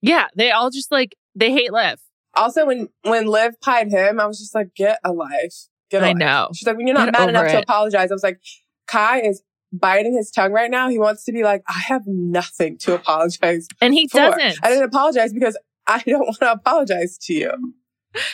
[0.01, 1.99] Yeah, they all just like they hate Liv.
[2.35, 6.07] Also, when when Liv pied him, I was just like, "Get a life, get a
[6.07, 6.49] I life." know.
[6.55, 8.41] She's like, "When you're not Get mad over enough to apologize," I was like,
[8.87, 9.43] "Kai is
[9.73, 10.89] biting his tongue right now.
[10.89, 14.19] He wants to be like, I have nothing to apologize And he for.
[14.19, 14.59] doesn't.
[14.63, 17.75] I didn't apologize because I don't want to apologize to you.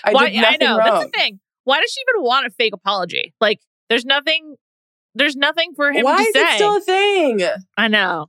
[0.04, 0.86] I Why, did nothing I know wrong.
[0.86, 1.40] that's the thing.
[1.64, 3.34] Why does she even want a fake apology?
[3.40, 4.56] Like, there's nothing.
[5.14, 6.40] There's nothing for him Why to is say.
[6.42, 7.42] it still a thing?
[7.76, 8.26] I know.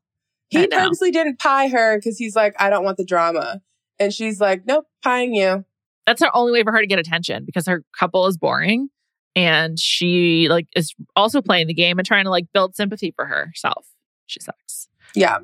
[0.53, 0.77] I He know.
[0.83, 3.61] purposely didn't pie her because he's like, I don't want the drama.
[3.99, 5.65] And she's like, nope, pieing you.
[6.07, 8.89] that's her only way for her to get attention because her couple is boring
[9.35, 13.25] and she like is also playing the game and trying to like build sympathy for
[13.25, 13.85] herself.
[14.25, 14.87] She sucks.
[15.13, 15.39] Yeah.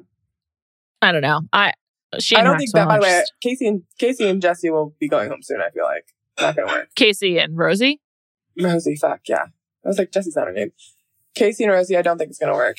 [1.01, 1.41] I don't know.
[1.53, 1.73] I
[2.19, 5.07] she I don't think that, by the way, Casey and Casey and Jesse will be
[5.09, 6.07] going home soon, I feel like.
[6.39, 6.87] Not going to work.
[6.95, 7.99] Casey and Rosie.
[8.59, 9.47] Rosie, fuck, yeah.
[9.85, 10.71] I was like, Jesse's not her name.
[11.35, 12.77] Casey and Rosie, I don't think it's going to work.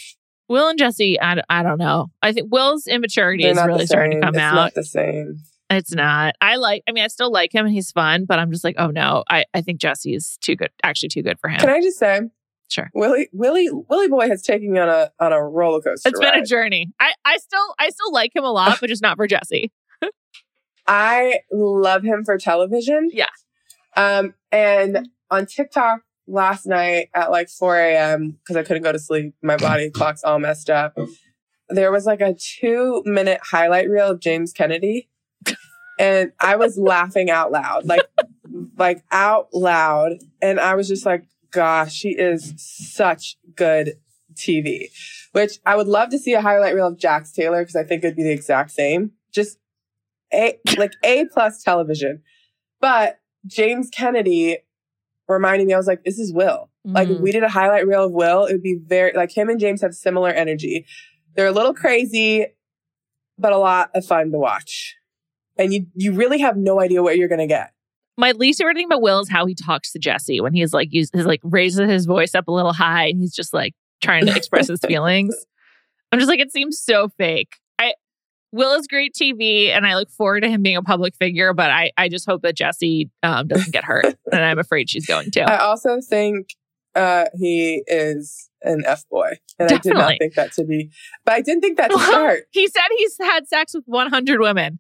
[0.49, 2.09] Will and Jesse, I, I don't know.
[2.23, 4.53] I think Will's immaturity They're is really starting to come it's out.
[4.53, 5.39] It's not the same.
[5.69, 6.37] It's not.
[6.41, 8.77] I like, I mean, I still like him and he's fun, but I'm just like,
[8.79, 11.59] oh no, I, I think Jesse is too good, actually too good for him.
[11.59, 12.21] Can I just say,
[12.69, 12.91] Sure.
[12.95, 16.09] Willie Willie Willie Boy has taken me on a on a roller coaster.
[16.09, 16.91] It's been a journey.
[16.99, 19.71] I, I still, I still like him a lot, but just not for Jesse.
[20.87, 23.11] I love him for television.
[23.13, 23.27] Yeah.
[23.97, 28.39] Um, and on TikTok last night at like 4 a.m.
[28.43, 30.97] because I couldn't go to sleep, my body clock's all messed up.
[31.69, 35.09] There was like a two minute highlight reel of James Kennedy,
[35.99, 38.07] and I was laughing out loud, like
[38.79, 43.95] like out loud, and I was just like, "Gosh, she is such good
[44.35, 44.91] TV."
[45.33, 48.05] Which I would love to see a highlight reel of Jax Taylor because I think
[48.05, 49.13] it'd be the exact same.
[49.33, 49.59] Just
[50.33, 52.23] a like a plus television.
[52.81, 54.59] But James Kennedy
[55.29, 56.71] reminded me, I was like, this is Will.
[56.85, 57.21] Like if Mhm.
[57.21, 59.83] we did a highlight reel of Will, it would be very like him and James
[59.83, 60.87] have similar energy.
[61.35, 62.47] They're a little crazy,
[63.39, 64.95] but a lot of fun to watch.
[65.59, 67.73] And you you really have no idea what you're gonna get.
[68.19, 70.89] my least favorite thing about Will is how he talks to Jesse when he's like
[70.91, 74.25] he's, he's like raises his voice up a little high and he's just like trying
[74.27, 75.35] to express his feelings.
[76.13, 77.57] I'm just like it seems so fake.
[78.53, 81.53] I Will is great TV and I look forward to him being a public figure,
[81.53, 85.07] but I I just hope that Jesse um, doesn't get hurt and I'm afraid she's
[85.07, 85.41] going to.
[85.43, 86.49] I also think
[86.95, 89.39] uh he is an F boy.
[89.59, 90.91] And I did not think that to be
[91.25, 92.45] but I didn't think that to start.
[92.53, 94.79] he said he's had sex with 100 women.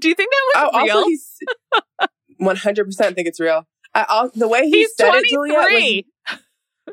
[0.00, 0.96] Do you think that Oh, was real?
[0.96, 1.36] also he's
[2.40, 3.66] 100% think it's real.
[3.94, 6.42] I, al- the way he he's said it, Juliet, was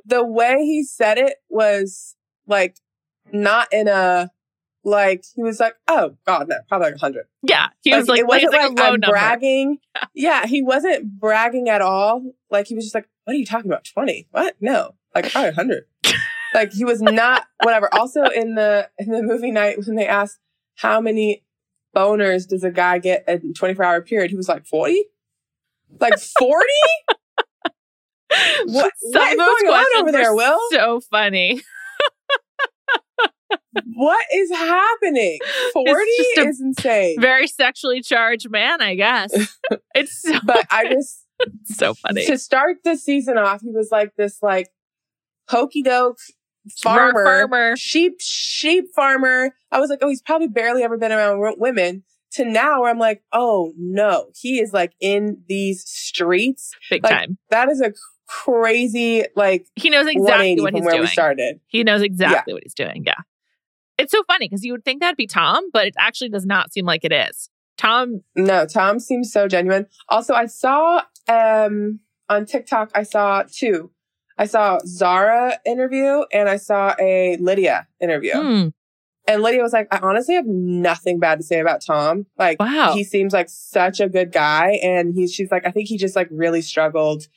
[0.05, 2.15] the way he said it was
[2.47, 2.77] like
[3.31, 4.31] not in a
[4.85, 8.27] like he was like oh god no probably like 100 yeah, he was like, it
[8.27, 9.11] wasn't like, like, a low i'm number.
[9.11, 9.79] bragging.
[10.13, 10.45] Yeah.
[10.45, 12.23] He wasn't bragging at all.
[12.49, 13.85] Like he was just like what are you talking about?
[13.85, 14.55] 20 what?
[14.59, 14.95] No.
[15.13, 15.85] Like probably 100
[16.53, 17.93] like he was not whatever.
[17.93, 20.39] Also in the in the movie night when they asked
[20.75, 21.43] how many
[21.95, 25.05] boners does a guy get in a 24 hour period he was like 40
[25.99, 26.65] like 40
[28.65, 30.59] what, Some what is going on over there will?
[30.71, 31.61] So funny.
[33.93, 35.39] What is happening?
[35.73, 37.15] 40 just a is insane.
[37.19, 39.31] Very sexually charged man, I guess.
[39.95, 41.25] It's so, but I just,
[41.65, 42.25] so funny.
[42.25, 44.69] to start the season off, he was like this like
[45.49, 46.17] hokey doke
[46.81, 47.75] farmer, farmer.
[47.77, 49.51] sheep sheep farmer.
[49.71, 52.03] I was like, oh, he's probably barely ever been around women.
[52.33, 56.71] To now, where I'm like, oh no, he is like in these streets.
[56.89, 57.37] Big Like, time.
[57.49, 57.93] That is a
[58.27, 61.01] crazy like He knows exactly what he's where doing.
[61.01, 61.59] we started.
[61.67, 63.03] He knows exactly what he's doing.
[63.05, 63.13] Yeah.
[63.97, 66.73] It's so funny because you would think that'd be Tom, but it actually does not
[66.73, 67.49] seem like it is.
[67.77, 69.85] Tom, No, Tom seems so genuine.
[70.09, 73.91] Also, I saw um on TikTok, I saw two.
[74.37, 78.33] I saw Zara interview and I saw a Lydia interview.
[78.33, 78.67] hmm,
[79.27, 82.25] And Lydia was like, I honestly have nothing bad to say about Tom.
[82.37, 82.93] Like, wow.
[82.93, 84.79] he seems like such a good guy.
[84.83, 87.27] And he's, she's like, I think he just like really struggled,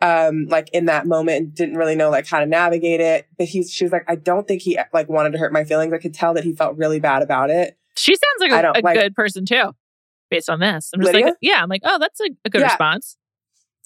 [0.00, 3.26] um, like in that moment and didn't really know like how to navigate it.
[3.38, 5.92] But he's, she was like, I don't think he like wanted to hurt my feelings.
[5.92, 7.76] I could tell that he felt really bad about it.
[7.96, 9.72] She sounds like I a, don't a like- good person too,
[10.30, 10.90] based on this.
[10.94, 11.26] I'm just Lydia?
[11.28, 12.66] like, yeah, I'm like, oh, that's a, a good Yeah.
[12.68, 13.16] response.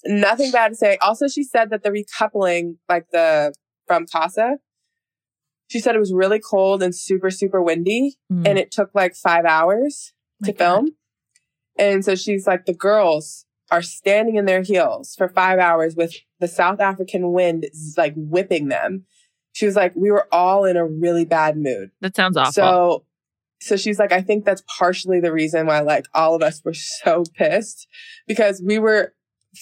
[0.03, 0.97] Nothing bad to say.
[1.01, 3.53] Also, she said that the recoupling, like the
[3.87, 4.57] from Casa,
[5.67, 8.17] she said it was really cold and super, super windy.
[8.31, 8.47] Mm.
[8.47, 10.57] And it took like five hours My to God.
[10.57, 10.89] film.
[11.77, 16.13] And so she's like, the girls are standing in their heels for five hours with
[16.39, 17.65] the South African wind
[17.97, 19.05] like whipping them.
[19.53, 21.91] She was like, we were all in a really bad mood.
[22.01, 22.51] That sounds awful.
[22.53, 23.05] So,
[23.61, 26.73] so she's like, I think that's partially the reason why like all of us were
[26.73, 27.87] so pissed
[28.27, 29.13] because we were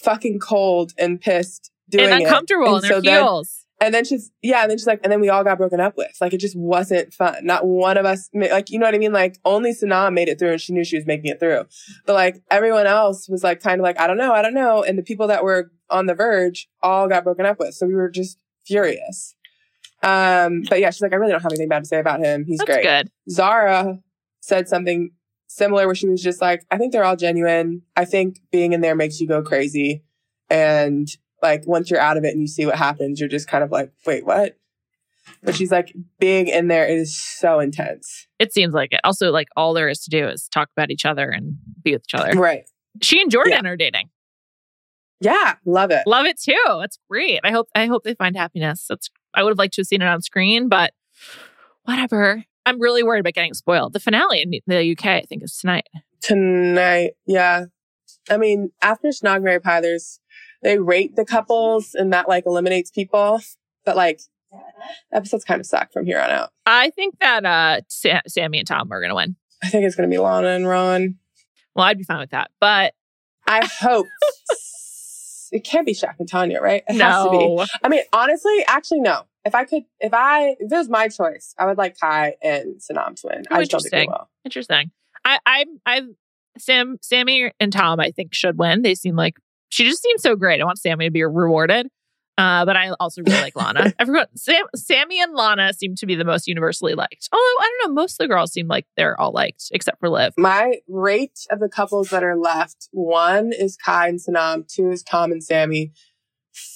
[0.04, 2.26] fucking cold and pissed doing and it.
[2.26, 3.66] uncomfortable And in their so then- heels.
[3.82, 5.96] And then she's, yeah, and then she's like, and then we all got broken up
[5.96, 6.12] with.
[6.20, 7.46] Like, it just wasn't fun.
[7.46, 9.14] Not one of us, ma- like, you know what I mean?
[9.14, 11.64] Like, only Sanam made it through and she knew she was making it through.
[12.06, 14.84] But like, everyone else was like, kind of like, I don't know, I don't know.
[14.84, 17.74] And the people that were on the verge all got broken up with.
[17.74, 19.36] So we were just furious.
[20.04, 22.46] Um, but yeah, she's like, I really don't have anything bad to say about him.
[22.46, 22.84] He's That's great.
[22.84, 23.10] good.
[23.30, 24.00] Zara
[24.42, 25.12] said something
[25.48, 27.84] similar where she was just like, I think they're all genuine.
[27.96, 30.04] I think being in there makes you go crazy.
[30.50, 31.08] And
[31.42, 33.72] like once you're out of it and you see what happens, you're just kind of
[33.72, 34.58] like, wait, what?
[35.44, 38.28] But she's like, being in there is so intense.
[38.40, 39.00] It seems like it.
[39.04, 42.04] Also, like all there is to do is talk about each other and be with
[42.08, 42.38] each other.
[42.40, 42.64] Right.
[43.02, 43.70] She and Jordan Yeah.
[43.72, 44.10] are dating.
[45.22, 45.56] Yeah.
[45.66, 46.04] Love it.
[46.08, 46.58] Love it too.
[46.68, 47.42] That's great.
[47.44, 48.86] I hope I hope they find happiness.
[48.90, 50.94] That's I would have liked to have seen it on screen, but
[51.84, 52.44] whatever.
[52.66, 53.94] I'm really worried about getting spoiled.
[53.94, 55.88] The finale in the UK, I think, is tonight.
[56.22, 57.12] Tonight.
[57.26, 57.66] Yeah.
[58.30, 60.20] I mean, after Snog Marry Pie, there's,
[60.62, 63.42] they rate the couples and that like eliminates people.
[63.86, 64.22] But like,
[65.14, 66.50] episodes kind of suck from here on out.
[66.66, 69.36] I think that uh Sa- Sammy and Tom are gonna win.
[69.64, 71.16] I think it's going to be Lana and Ron.
[71.76, 72.94] Well, I'd be fine with that, but
[73.46, 74.08] I hope
[75.52, 76.84] it can't be Shaq and Tanya, right?
[76.88, 77.38] It has to be.
[77.38, 77.66] no.
[77.84, 79.24] I mean, honestly, actually, no.
[79.46, 82.76] If I could, if I, if it was my choice, I would like Kai and
[82.80, 83.44] Sanam to win.
[83.50, 84.10] Oh, I just don't think they interesting.
[84.10, 84.30] will.
[84.46, 84.92] Interesting.
[85.26, 86.02] I I I
[86.58, 88.82] Sam Sammy and Tom I think should win.
[88.82, 89.38] They seem like
[89.70, 90.62] she just seems so great.
[90.62, 91.88] I want Sammy to be rewarded.
[92.40, 93.92] Uh, but I also really like Lana.
[94.00, 97.28] I forgot Sam, Sammy and Lana seem to be the most universally liked.
[97.34, 100.08] Although I don't know, most of the girls seem like they're all liked except for
[100.08, 100.36] Liv.
[100.38, 105.04] My rate of the couples that are left one is Kai and Sanam, two is
[105.04, 105.92] Tom and Sammy,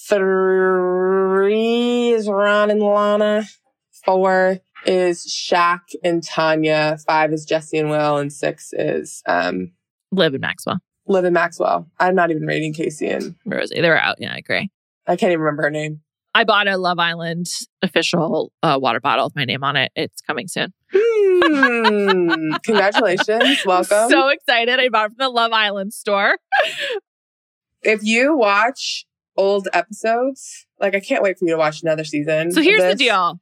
[0.05, 3.45] three is Ron and Lana,
[4.03, 9.71] four is Shaq and Tanya, five is Jesse and Will, and six is um,
[10.11, 11.87] Liv and Maxwell, Liv and Maxwell.
[11.99, 14.17] I'm not even rating Casey and Rosie, they're out.
[14.19, 14.69] Yeah, I agree.
[15.05, 16.01] I can't even remember her name.
[16.35, 17.47] I bought a Love Island
[17.81, 19.91] official uh, water bottle with my name on it.
[19.95, 20.73] It's coming soon.
[20.91, 22.53] Hmm.
[22.63, 23.65] Congratulations.
[23.65, 24.09] Welcome.
[24.09, 24.79] So excited!
[24.79, 26.37] I bought it from the Love Island store.
[27.83, 29.05] if you watch
[29.37, 32.51] old episodes, like I can't wait for you to watch another season.
[32.51, 33.39] So here's the deal.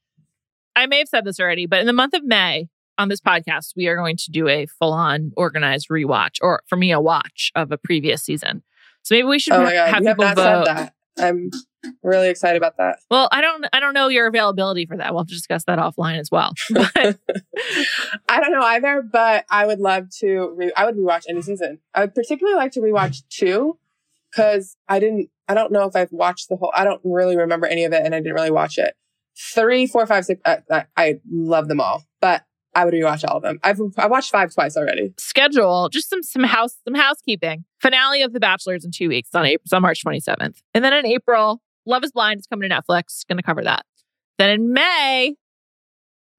[0.75, 3.73] I may have said this already, but in the month of May on this podcast,
[3.75, 7.51] we are going to do a full on organized rewatch, or for me, a watch
[7.55, 8.63] of a previous season.
[9.03, 10.65] So maybe we should Oh my god, have you have people not vote.
[10.67, 10.93] said that.
[11.19, 11.49] I'm
[12.03, 12.99] really excited about that.
[13.09, 15.11] Well, I don't, I don't know your availability for that.
[15.13, 16.53] We'll have to discuss that offline as well.
[16.73, 17.17] But
[18.29, 20.53] I don't know either, but I would love to.
[20.55, 21.79] Re- I would rewatch any season.
[21.93, 23.77] I would particularly like to rewatch two
[24.31, 25.29] because I didn't.
[25.47, 26.71] I don't know if I've watched the whole.
[26.73, 28.95] I don't really remember any of it, and I didn't really watch it.
[29.53, 30.41] Three, four, five, six.
[30.45, 32.43] I, I, I love them all, but
[32.73, 33.59] I would rewatch all of them.
[33.63, 35.13] I've I watched five twice already.
[35.17, 37.65] schedule just some some house some housekeeping.
[37.79, 41.05] Finale of The Bachelor's in two weeks on April on March 27th, and then in
[41.05, 43.27] April, Love Is Blind is coming to Netflix.
[43.27, 43.85] Going to cover that.
[44.37, 45.35] Then in May,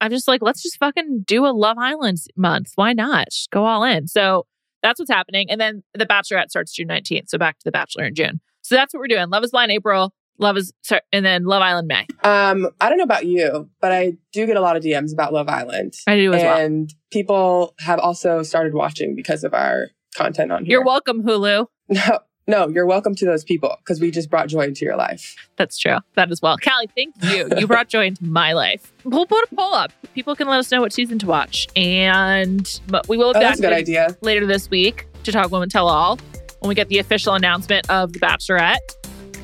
[0.01, 2.73] I'm just like, let's just fucking do a Love Island month.
[2.75, 3.27] Why not?
[3.31, 4.09] Just go all in.
[4.09, 4.47] So
[4.83, 5.49] that's what's happening.
[5.51, 7.29] And then The Bachelorette starts June 19th.
[7.29, 8.41] So back to The Bachelor in June.
[8.63, 9.31] So that's what we're doing.
[9.31, 10.13] Love Is Blind April.
[10.39, 12.07] Love is sorry, and then Love Island May.
[12.25, 15.33] Um, I don't know about you, but I do get a lot of DMs about
[15.33, 16.59] Love Island, I do as well.
[16.59, 20.73] and people have also started watching because of our content on here.
[20.73, 21.67] You're welcome, Hulu.
[21.89, 25.37] No, No, you're welcome to those people because we just brought joy into your life.
[25.57, 25.99] That's true.
[26.17, 26.57] That as well.
[26.59, 27.49] Callie, thank you.
[27.59, 28.93] You brought joy into my life.
[29.05, 29.93] We'll put a poll up.
[30.15, 31.69] People can let us know what season to watch.
[31.77, 34.17] And but we will Oh, be that's back a good idea.
[34.23, 36.19] later this week to talk women tell all
[36.61, 38.79] when we get the official announcement of the bachelorette.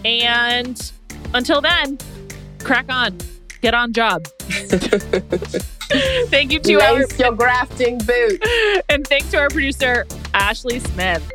[0.05, 0.93] And
[1.35, 1.99] until then,
[2.61, 3.19] crack on.
[3.61, 4.27] Get on job.
[6.29, 8.45] Thank you to our your grafting boot.
[8.89, 11.29] and thanks to our producer, Ashley Smith.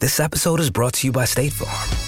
[0.00, 2.07] This episode is brought to you by State Farm.